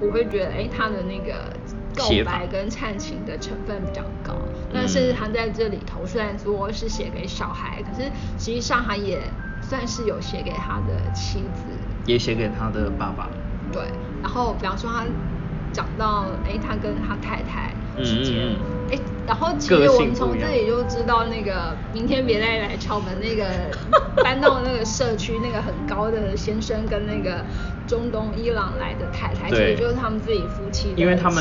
[0.00, 1.52] 我会觉得，哎，他的那个
[1.94, 4.34] 告白跟忏情的成分比较高，
[4.72, 9.20] 那甚至他在这里头虽然说是写给小孩，可是实际上他也
[9.60, 11.62] 算是有写给他的妻子，
[12.06, 13.28] 也写给他的爸爸，
[13.72, 13.82] 对，
[14.22, 15.04] 然后比方说他
[15.72, 18.56] 讲到，哎，他跟他太太之间。
[18.90, 23.46] 哎，然后其实我们从这里就知道，那个明天别再来敲门，那个
[24.22, 27.44] 搬到那个社区那个很高的先生跟那个
[27.86, 30.96] 中东伊朗来的太太，其实就是他们自己夫妻的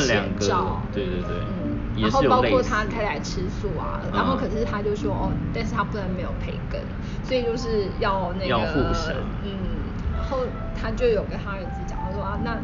[0.08, 0.82] 两照。
[0.94, 6.80] 对对对，嗯，然后包括他太太吃素啊，然后可是他就说哦，但是他不能没有培根，
[7.24, 8.72] 所以就是要那个，
[9.44, 9.52] 嗯，
[10.16, 12.58] 然后他就有跟他儿子讲，他说啊，那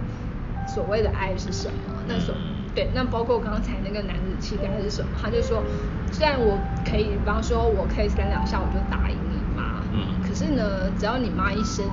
[0.77, 1.73] 所谓的爱是什么？
[2.07, 2.35] 那所
[2.75, 5.09] 对，那包括刚才那个男子气概是什么？
[5.19, 5.63] 他就说，
[6.11, 6.55] 虽然我
[6.85, 11.83] 可以，比方说我可以三两下我就打赢你妈，嗯，可是呢，只要你妈一声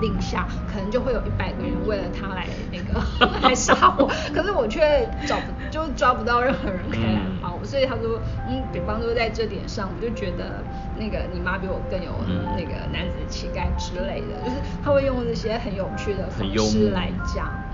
[0.00, 3.00] 令下，可能就会有一百个人为了他来那个
[3.46, 8.18] 来杀我，可是我却找不就抓不到任何人可以来帮我，所以他说，
[8.48, 10.64] 嗯，比方说在这点上，我就觉得
[10.98, 12.10] 那个你妈比我更有
[12.58, 17.46] 那个男子气概之类的，就是他会用这些很有趣的方式来讲，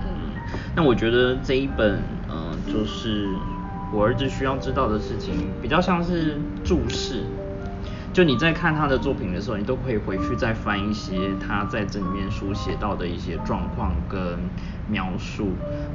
[0.75, 2.01] 那我觉得这一本。
[2.33, 3.27] 嗯就是
[3.91, 7.23] 我儿子需要知道的事情，比较像是注释。
[8.13, 14.37] 就你在看他的作品的时候，你都可以回去再翻一些他在这里面书写到的一些状况跟
[14.87, 15.49] 描述，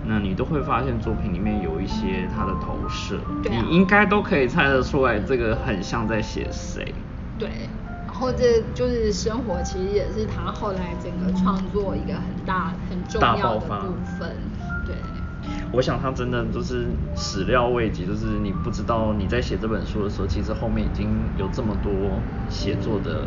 [0.04, 6.94] 那你都会发现作品里面有一些他的投射，你应该都可以猜得出来，这个很像在写谁。
[7.38, 7.48] 对，
[8.06, 14.36] 然后这就是生活，其实也是他后来整个创作一个很大很重要的部分。
[15.76, 15.78] 对。
[15.78, 21.92] 我想他真的就是始料未及，就是你不知道你在写这本书的时候，其实后面已经有这么多
[22.48, 23.26] 写作的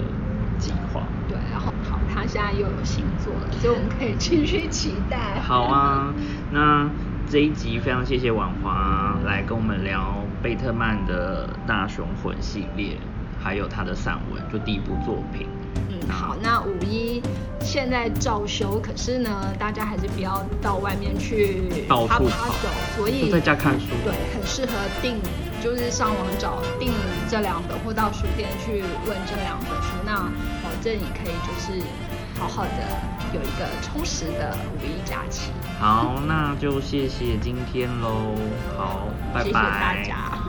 [0.58, 1.04] 计划。
[1.28, 5.40] 对，然后好，他现在又有新作了，所以我们可以继续期待。
[5.42, 6.12] 好啊，
[6.52, 6.90] 那
[7.30, 12.98] 这一集非常谢谢婉华来跟我们聊贝特曼的大雄魂系列，
[13.40, 15.46] 还有他的散文，就第一部作品。
[16.10, 17.22] 好，那五一
[17.62, 25.18] 现在照休，可是呢，大家还是不要到外面去到处走，所以在家看书，对，很适合订，
[25.64, 26.92] 就是上网找订
[27.30, 30.16] 这两本，或到书店去问这两本书，那
[30.64, 31.86] 保证你可以就是
[32.40, 32.72] 好好的
[33.34, 35.52] 有一个充实的五一假期。
[35.80, 38.36] 好，那就谢谢今天喽，
[38.78, 39.44] 好，拜拜。
[39.44, 40.49] 谢谢大家。